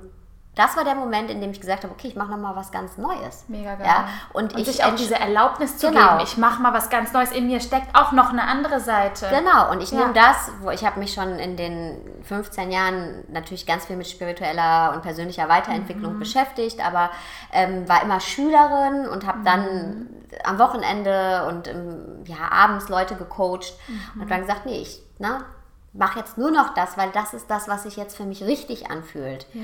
[0.56, 2.98] das war der Moment, in dem ich gesagt habe, okay, ich mache nochmal was ganz
[2.98, 3.44] Neues.
[3.48, 3.86] Mega geil.
[3.86, 4.08] Ja?
[4.32, 6.08] Und, Und, ich sich auch diese Erlaubnis zu Genau.
[6.16, 7.30] geben, ich mache mal was ganz Neues.
[7.30, 9.28] In mir steckt auch noch eine andere Seite.
[9.30, 10.00] Genau, und ich Ja.
[10.00, 14.08] nehme das, wo ich habe mich schon in den 15 Jahren natürlich ganz viel mit
[14.08, 16.18] spiritueller und persönlicher Weiterentwicklung Mhm.
[16.18, 17.10] beschäftigt, aber
[17.52, 20.08] ähm, war immer Schülerin und habe dann Mhm.
[20.44, 24.22] am Wochenende und ähm, ja, abends Leute gecoacht Mhm.
[24.22, 25.44] und dann gesagt, nee, ich ne,
[25.92, 28.90] mache jetzt nur noch das, weil das ist das, was sich jetzt für mich richtig
[28.90, 29.46] anfühlt.
[29.54, 29.62] Ja.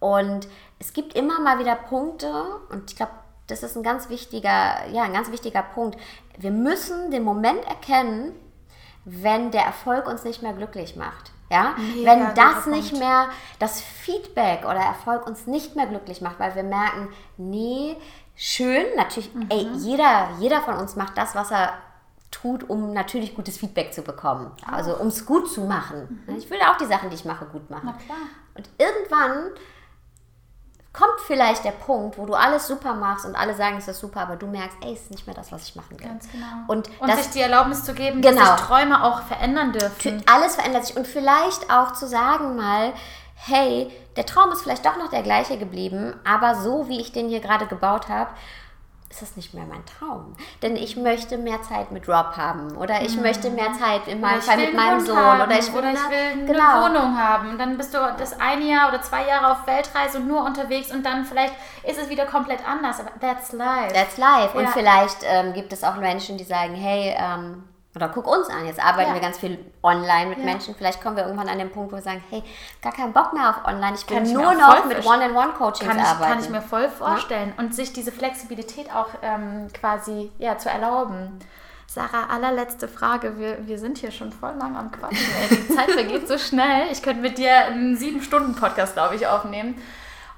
[0.00, 0.46] Und
[0.78, 2.30] es gibt immer mal wieder Punkte,
[2.70, 3.12] und ich glaube,
[3.46, 5.98] das ist ein ganz wichtiger, ja, ein ganz wichtiger Punkt.
[6.38, 8.32] Wir müssen den Moment erkennen,
[9.04, 11.32] wenn der Erfolg uns nicht mehr glücklich macht.
[11.50, 11.74] Ja?
[11.78, 13.04] Mega wenn das nicht Punkt.
[13.04, 13.28] mehr,
[13.58, 17.96] das Feedback oder Erfolg uns nicht mehr glücklich macht, weil wir merken, nee,
[18.36, 19.46] schön, natürlich, Mhm.
[19.48, 21.72] ey, jeder, jeder von uns macht das, was er
[22.30, 24.50] tut, um natürlich gutes Feedback zu bekommen.
[24.70, 26.22] Also um es gut zu machen.
[26.36, 27.86] Ich will auch die Sachen, die ich mache, gut machen.
[27.88, 28.58] Mhm.
[28.58, 29.52] Und irgendwann
[30.98, 34.20] kommt vielleicht der Punkt, wo du alles super machst und alle sagen, es ist super,
[34.22, 36.06] aber du merkst, ey, es ist nicht mehr das, was ich machen will.
[36.08, 36.46] Ganz genau.
[36.66, 38.40] Und, Und das sich die Erlaubnis zu geben, Genau.
[38.40, 40.22] dass sich Träume auch verändern dürfen.
[40.26, 42.92] alles verändert sich und vielleicht auch zu sagen mal,
[43.36, 47.28] hey, der Traum ist vielleicht doch noch der gleiche geblieben, aber so wie ich den
[47.28, 48.30] hier gerade gebaut habe,
[49.10, 50.36] ist das nicht mehr mein Traum.
[50.60, 54.38] Denn ich möchte mehr Zeit mit Rob haben oder ich möchte mehr Zeit in meinem
[54.38, 54.42] Mhm.
[54.42, 56.82] Fall mit meinem Sohn haben, oder ich will, oder ich will eine genau.
[56.84, 57.50] Wohnung haben.
[57.50, 60.92] Und dann bist du das eine Jahr oder zwei Jahre auf Weltreise und nur unterwegs
[60.92, 61.54] und dann vielleicht
[61.84, 63.00] ist es wieder komplett anders.
[63.00, 63.94] Aber that's life.
[63.94, 64.56] That's life.
[64.56, 64.70] Und Ja.
[64.72, 67.64] vielleicht ähm, gibt es auch Menschen, die sagen, hey, ähm,
[67.98, 69.14] oder guck uns an, jetzt arbeiten Ja.
[69.14, 70.44] wir ganz viel online mit Ja.
[70.44, 70.74] Menschen.
[70.76, 72.42] Vielleicht kommen wir irgendwann an den Punkt, wo wir sagen, hey,
[72.80, 73.96] gar keinen Bock mehr auf online.
[73.96, 75.04] Ich will nur noch mit.
[75.04, 76.32] One-on-One-Coachings ich, arbeiten.
[76.32, 77.52] kann ich mir voll vorstellen.
[77.56, 81.38] Und sich diese Flexibilität auch ähm, quasi ja, zu erlauben.
[81.86, 83.38] Sarah, allerletzte Frage.
[83.38, 85.26] Wir, wir sind hier schon voll lang am Quatschen.
[85.50, 86.86] Die Zeit vergeht so schnell.
[86.92, 89.80] Ich könnte mit dir einen sieben-Stunden-Podcast, glaube ich, aufnehmen.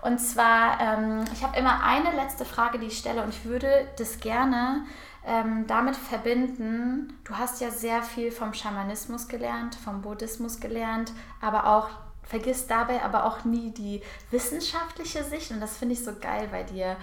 [0.03, 3.87] Und zwar, ähm, ich habe immer eine letzte Frage, die ich stelle und ich würde
[3.99, 4.85] das gerne
[5.25, 7.18] ähm, damit verbinden.
[7.25, 11.91] Du hast ja sehr viel vom Schamanismus gelernt, vom Buddhismus gelernt, aber auch,
[12.23, 16.62] vergiss dabei aber auch nie die wissenschaftliche Sicht und das finde ich so geil bei
[16.62, 16.97] dir.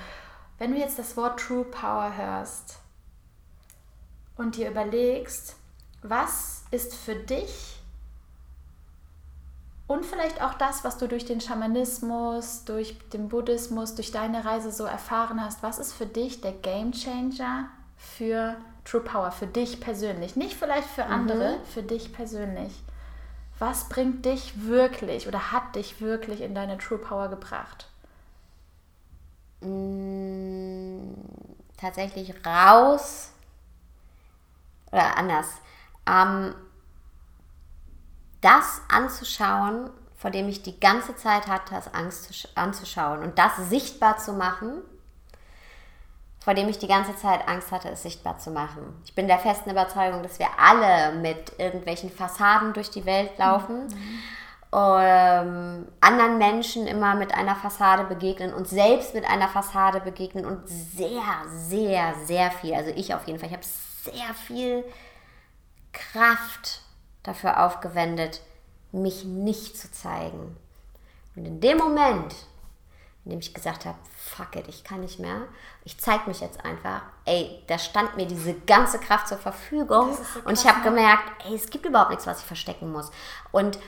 [0.58, 2.80] Wenn du jetzt das Wort True Power hörst
[4.38, 5.56] und dir überlegst,
[6.02, 7.78] was ist für dich
[9.86, 14.72] und vielleicht auch das, was du durch den Schamanismus, durch den Buddhismus, durch deine Reise
[14.72, 19.80] so erfahren hast, was ist für dich der Game Changer für True Power, für dich
[19.82, 20.36] persönlich?
[20.36, 22.74] Nicht vielleicht für andere, für dich persönlich.
[23.60, 27.88] Was bringt dich wirklich oder hat dich wirklich in deine True Power gebracht?
[29.62, 31.14] Mm,
[31.78, 33.32] tatsächlich raus
[34.92, 35.48] oder anders.
[36.08, 36.54] Ähm,
[38.42, 43.38] das anzuschauen, vor dem ich die ganze Zeit hatte, das Angst zu sch- anzuschauen und
[43.38, 44.82] das sichtbar zu machen,
[46.48, 49.02] vor dem ich die ganze Zeit Angst hatte, es sichtbar zu machen.
[49.04, 53.94] Ich bin der festen Überzeugung, dass wir alle mit irgendwelchen Fassaden durch die Welt laufen,
[54.74, 60.66] ähm, anderen Menschen immer mit einer Fassade begegnen, uns selbst mit einer Fassade begegnen und
[60.70, 64.86] sehr, sehr, sehr viel, also ich auf jeden Fall, ich habe sehr viel
[65.92, 66.80] Kraft
[67.24, 68.40] dafür aufgewendet,
[68.94, 70.56] mich nicht zu zeigen.
[71.36, 72.34] Und in dem Moment,
[73.28, 75.42] in dem ich gesagt habe, fuck it, ich kann nicht mehr,
[75.84, 80.40] ich zeige mich jetzt einfach, ey, da stand mir diese ganze Kraft zur Verfügung so
[80.46, 80.86] und ich habe ne?
[80.86, 83.12] gemerkt, ey, es gibt überhaupt nichts, was ich verstecken muss.
[83.52, 83.80] Und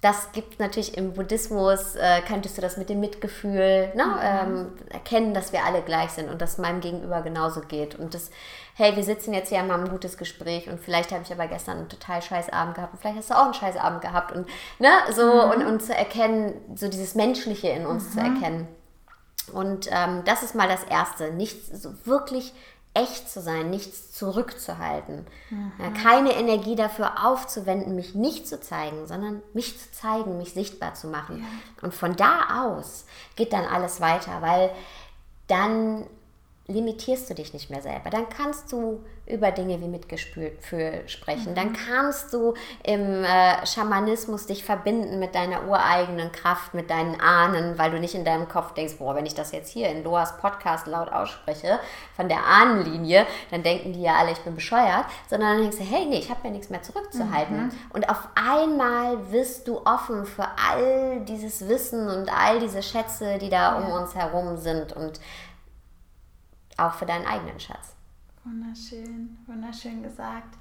[0.00, 5.34] das gibt natürlich im Buddhismus, äh, könntest du das mit dem Mitgefühl ne, ähm, erkennen,
[5.34, 7.94] dass wir alle gleich sind und dass meinem Gegenüber genauso geht.
[7.96, 8.30] Und das,
[8.74, 11.78] hey, wir sitzen jetzt hier, haben ein gutes Gespräch und vielleicht habe ich aber gestern
[11.78, 14.48] einen total scheiß Abend gehabt und vielleicht hast du auch einen scheiß Abend gehabt und
[14.78, 18.68] ne, so und, und zu erkennen, so dieses Menschliche in uns zu erkennen.
[19.50, 22.52] Und ähm, das ist mal das Erste, nicht so wirklich
[22.92, 25.26] echt zu sein, nichts zurückzuhalten.
[25.78, 30.94] Ja, keine Energie dafür aufzuwenden, mich nicht zu zeigen, sondern mich zu zeigen, mich sichtbar
[30.94, 31.46] zu machen.
[31.82, 33.04] Und von da aus
[33.36, 34.70] geht dann alles weiter, weil
[35.46, 36.06] dann
[36.66, 38.10] limitierst du dich nicht mehr selber.
[38.10, 40.52] Dann kannst du über Dinge wie Mitgefühl
[41.06, 41.54] sprechen.
[41.54, 47.78] Dann kannst du im äh, Schamanismus dich verbinden mit deiner ureigenen Kraft, mit deinen Ahnen,
[47.78, 50.36] weil du nicht in deinem Kopf denkst, boah, wenn ich das jetzt hier in Loas
[50.38, 51.78] Podcast laut ausspreche,
[52.16, 55.84] von der Ahnenlinie, dann denken die ja alle, ich bin bescheuert, sondern dann denkst du,
[55.84, 57.70] hey, nee, ich habe ja nichts mehr zurückzuhalten.
[57.92, 63.50] Und auf einmal wirst du offen für all dieses Wissen und all diese Schätze, die
[63.50, 65.20] da um uns herum sind und
[66.76, 67.94] auch für deinen eigenen Schatz.
[68.44, 70.56] Wunderschön, wunderschön gesagt.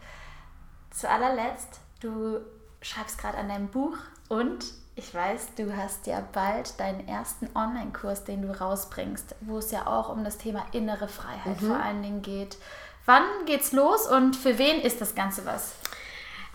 [0.91, 2.39] Zu allerletzt, du
[2.82, 4.65] schreibst gerade an deinem Buch und
[4.95, 9.88] Ich weiß, du hast ja bald deinen ersten Online-Kurs, den du rausbringst, wo es ja
[9.88, 11.67] auch um das Thema innere Freiheit mhm.
[11.67, 12.57] vor allen Dingen geht.
[13.05, 15.71] Wann geht's los und für wen ist das Ganze was?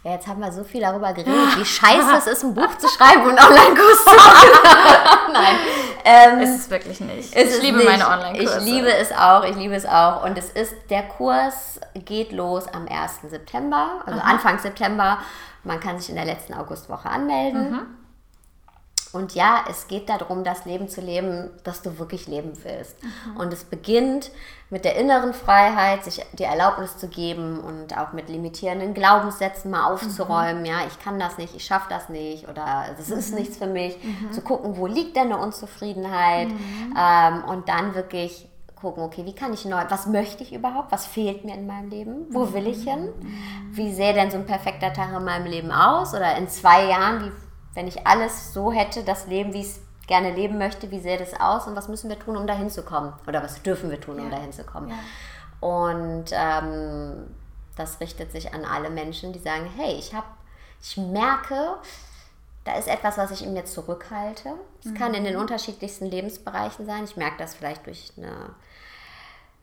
[0.03, 2.87] Ja, jetzt haben wir so viel darüber geredet, wie scheiße es ist, ein Buch zu
[2.87, 4.49] schreiben und einen Online-Kurs zu machen.
[5.33, 5.57] Nein.
[6.05, 7.35] Ähm, ist es wirklich nicht.
[7.35, 7.89] Ich liebe nicht.
[7.89, 8.59] meine Online-Kurse.
[8.59, 10.25] Ich liebe es auch, ich liebe es auch.
[10.25, 13.31] Und es ist, der Kurs geht los am 1.
[13.31, 14.31] September, also Aha.
[14.31, 15.19] Anfang September.
[15.63, 17.71] Man kann sich in der letzten Augustwoche anmelden.
[17.71, 18.04] Mhm.
[19.15, 22.97] Und ja, es geht darum, das Leben zu leben, das du wirklich leben willst.
[23.03, 23.37] Mhm.
[23.37, 24.33] Und es beginnt
[24.71, 29.85] mit der inneren Freiheit, sich die Erlaubnis zu geben und auch mit limitierenden Glaubenssätzen mal
[29.93, 30.62] aufzuräumen.
[30.62, 30.67] Mhm.
[30.67, 33.39] Ja, ich kann das nicht, ich schaffe das nicht oder es ist mhm.
[33.39, 33.97] nichts für mich.
[34.03, 34.33] Mhm.
[34.33, 36.95] Zu gucken, wo liegt denn eine Unzufriedenheit mhm.
[36.99, 41.07] ähm, und dann wirklich gucken, okay, wie kann ich neu, was möchte ich überhaupt, was
[41.07, 43.37] fehlt mir in meinem Leben, wo will ich hin, mhm.
[43.71, 47.25] wie sähe denn so ein perfekter Tag in meinem Leben aus oder in zwei Jahren,
[47.25, 47.44] wie
[47.75, 51.18] wenn ich alles so hätte, das Leben, wie ich es gerne leben möchte, wie sähe
[51.18, 53.12] das aus und was müssen wir tun, um dahin zu kommen?
[53.27, 54.37] Oder was dürfen wir tun, um ja.
[54.37, 54.89] dahin zu kommen?
[54.89, 54.97] Ja.
[55.61, 57.35] Und ähm,
[57.77, 60.27] das richtet sich an alle Menschen, die sagen, hey, ich habe,
[60.83, 61.77] ich merke,
[62.64, 64.55] da ist etwas, was ich in mir zurückhalte.
[64.81, 64.95] Es mhm.
[64.95, 67.05] kann in den unterschiedlichsten Lebensbereichen sein.
[67.05, 68.51] Ich merke das vielleicht durch eine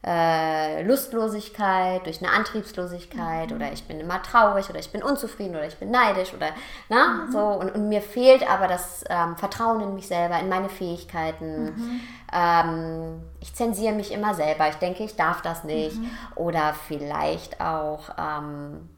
[0.04, 3.56] äh, Lustlosigkeit, durch eine Antriebslosigkeit mhm.
[3.56, 6.48] oder ich bin immer traurig oder ich bin unzufrieden oder ich bin neidisch oder
[6.90, 7.32] na, mhm.
[7.32, 11.66] so und, und, mir fehlt aber das ähm, Vertrauen in mich selber, in meine Fähigkeiten.
[11.66, 12.00] Mhm.
[12.34, 16.10] Ähm, ich zensiere mich immer selber, ich denke, ich darf das nicht mhm.
[16.34, 18.90] oder vielleicht auch ähm,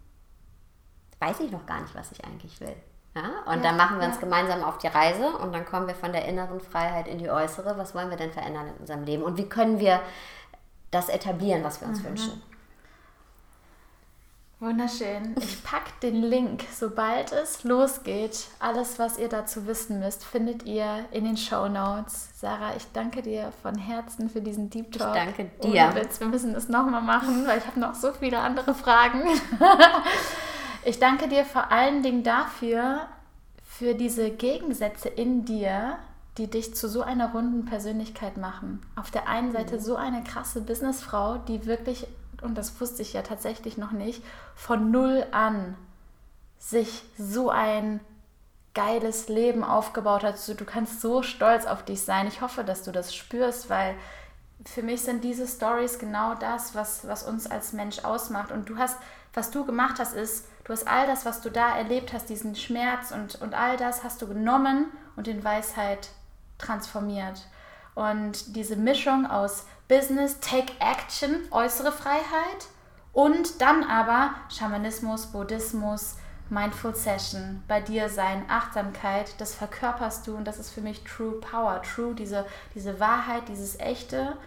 [1.19, 2.75] weiß ich noch gar nicht, was ich eigentlich will.
[3.15, 5.93] Ja, und ja, dann machen wir uns gemeinsam auf die Reise und dann kommen wir
[5.93, 7.77] von der inneren Freiheit in die äußere.
[7.77, 9.21] Was wollen wir denn verändern in unserem Leben?
[9.21, 9.99] Und wie können wir
[10.93, 12.05] das etablieren, was wir uns mhm.
[12.05, 12.41] wünschen.
[14.63, 15.35] Wunderschön.
[15.41, 18.45] Ich packe den Link, sobald es losgeht.
[18.59, 22.29] Alles, was ihr dazu wissen müsst, findet ihr in den Show Notes.
[22.39, 25.17] Sarah, ich danke dir von Herzen für diesen Deep Talk.
[25.17, 25.89] Ich danke dir.
[25.89, 29.23] Ohne Witz, wir müssen das nochmal machen, weil ich habe noch so viele andere Fragen.
[30.85, 33.07] ich danke dir vor allen Dingen dafür,
[33.65, 35.97] für diese Gegensätze in dir,
[36.37, 38.81] die dich zu so einer runden Persönlichkeit machen.
[38.95, 39.79] Auf der einen Seite mhm.
[39.79, 42.07] so eine krasse Businessfrau, die wirklich,
[42.41, 44.23] und das wusste ich ja tatsächlich noch nicht,
[44.55, 45.75] von null an
[46.57, 47.99] sich so ein
[48.73, 50.35] geiles Leben aufgebaut hat.
[50.59, 52.27] Du kannst so stolz auf dich sein.
[52.27, 53.95] Ich hoffe, dass du das spürst, weil
[54.65, 58.51] für mich sind diese Stories genau das, was, was uns als Mensch ausmacht.
[58.51, 58.97] Und du hast,
[59.33, 62.55] was du gemacht hast, ist, du hast all das, was du da erlebt hast, diesen
[62.55, 66.09] Schmerz und, und all das hast du genommen und in Weisheit
[66.63, 67.47] transformiert.
[67.95, 72.67] Und diese Mischung aus Business, Take Action, äußere Freiheit
[73.11, 76.15] und dann aber Schamanismus, Buddhismus,
[76.49, 81.39] Mindful Session, bei dir sein, Achtsamkeit, das verkörperst du und das ist für mich True
[81.39, 82.45] Power, True, diese,
[82.75, 84.37] diese Wahrheit, dieses Echte,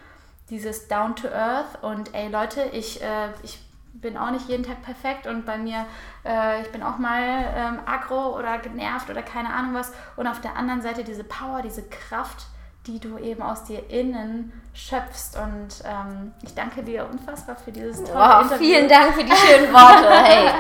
[0.50, 3.58] dieses Down to Earth und ey Leute, ich, äh, ich
[4.00, 5.86] bin auch nicht jeden Tag perfekt und bei mir,
[6.24, 7.22] äh, ich bin auch mal
[7.56, 9.92] ähm, aggro oder genervt oder keine Ahnung was.
[10.16, 12.46] Und auf der anderen Seite diese Power, diese Kraft,
[12.86, 15.36] die du eben aus dir innen schöpfst.
[15.36, 18.66] Und ähm, ich danke dir unfassbar für dieses tolle wow, Interview.
[18.66, 20.22] Vielen Dank für die schönen Worte.
[20.22, 20.50] Hey,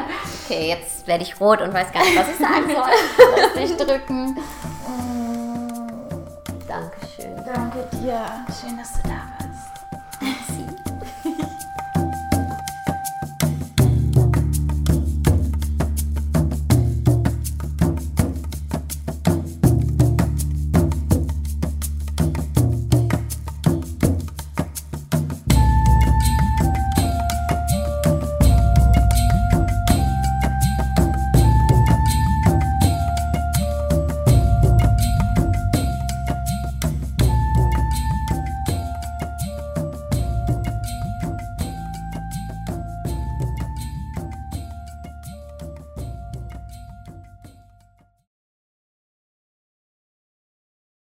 [0.44, 3.34] okay, jetzt werde ich rot und weiß gar nicht, was ich sagen soll.
[3.36, 4.36] Lass dich drücken.
[6.66, 7.36] Dankeschön.
[7.44, 8.24] Danke dir.
[8.60, 9.35] Schön, dass du da warst.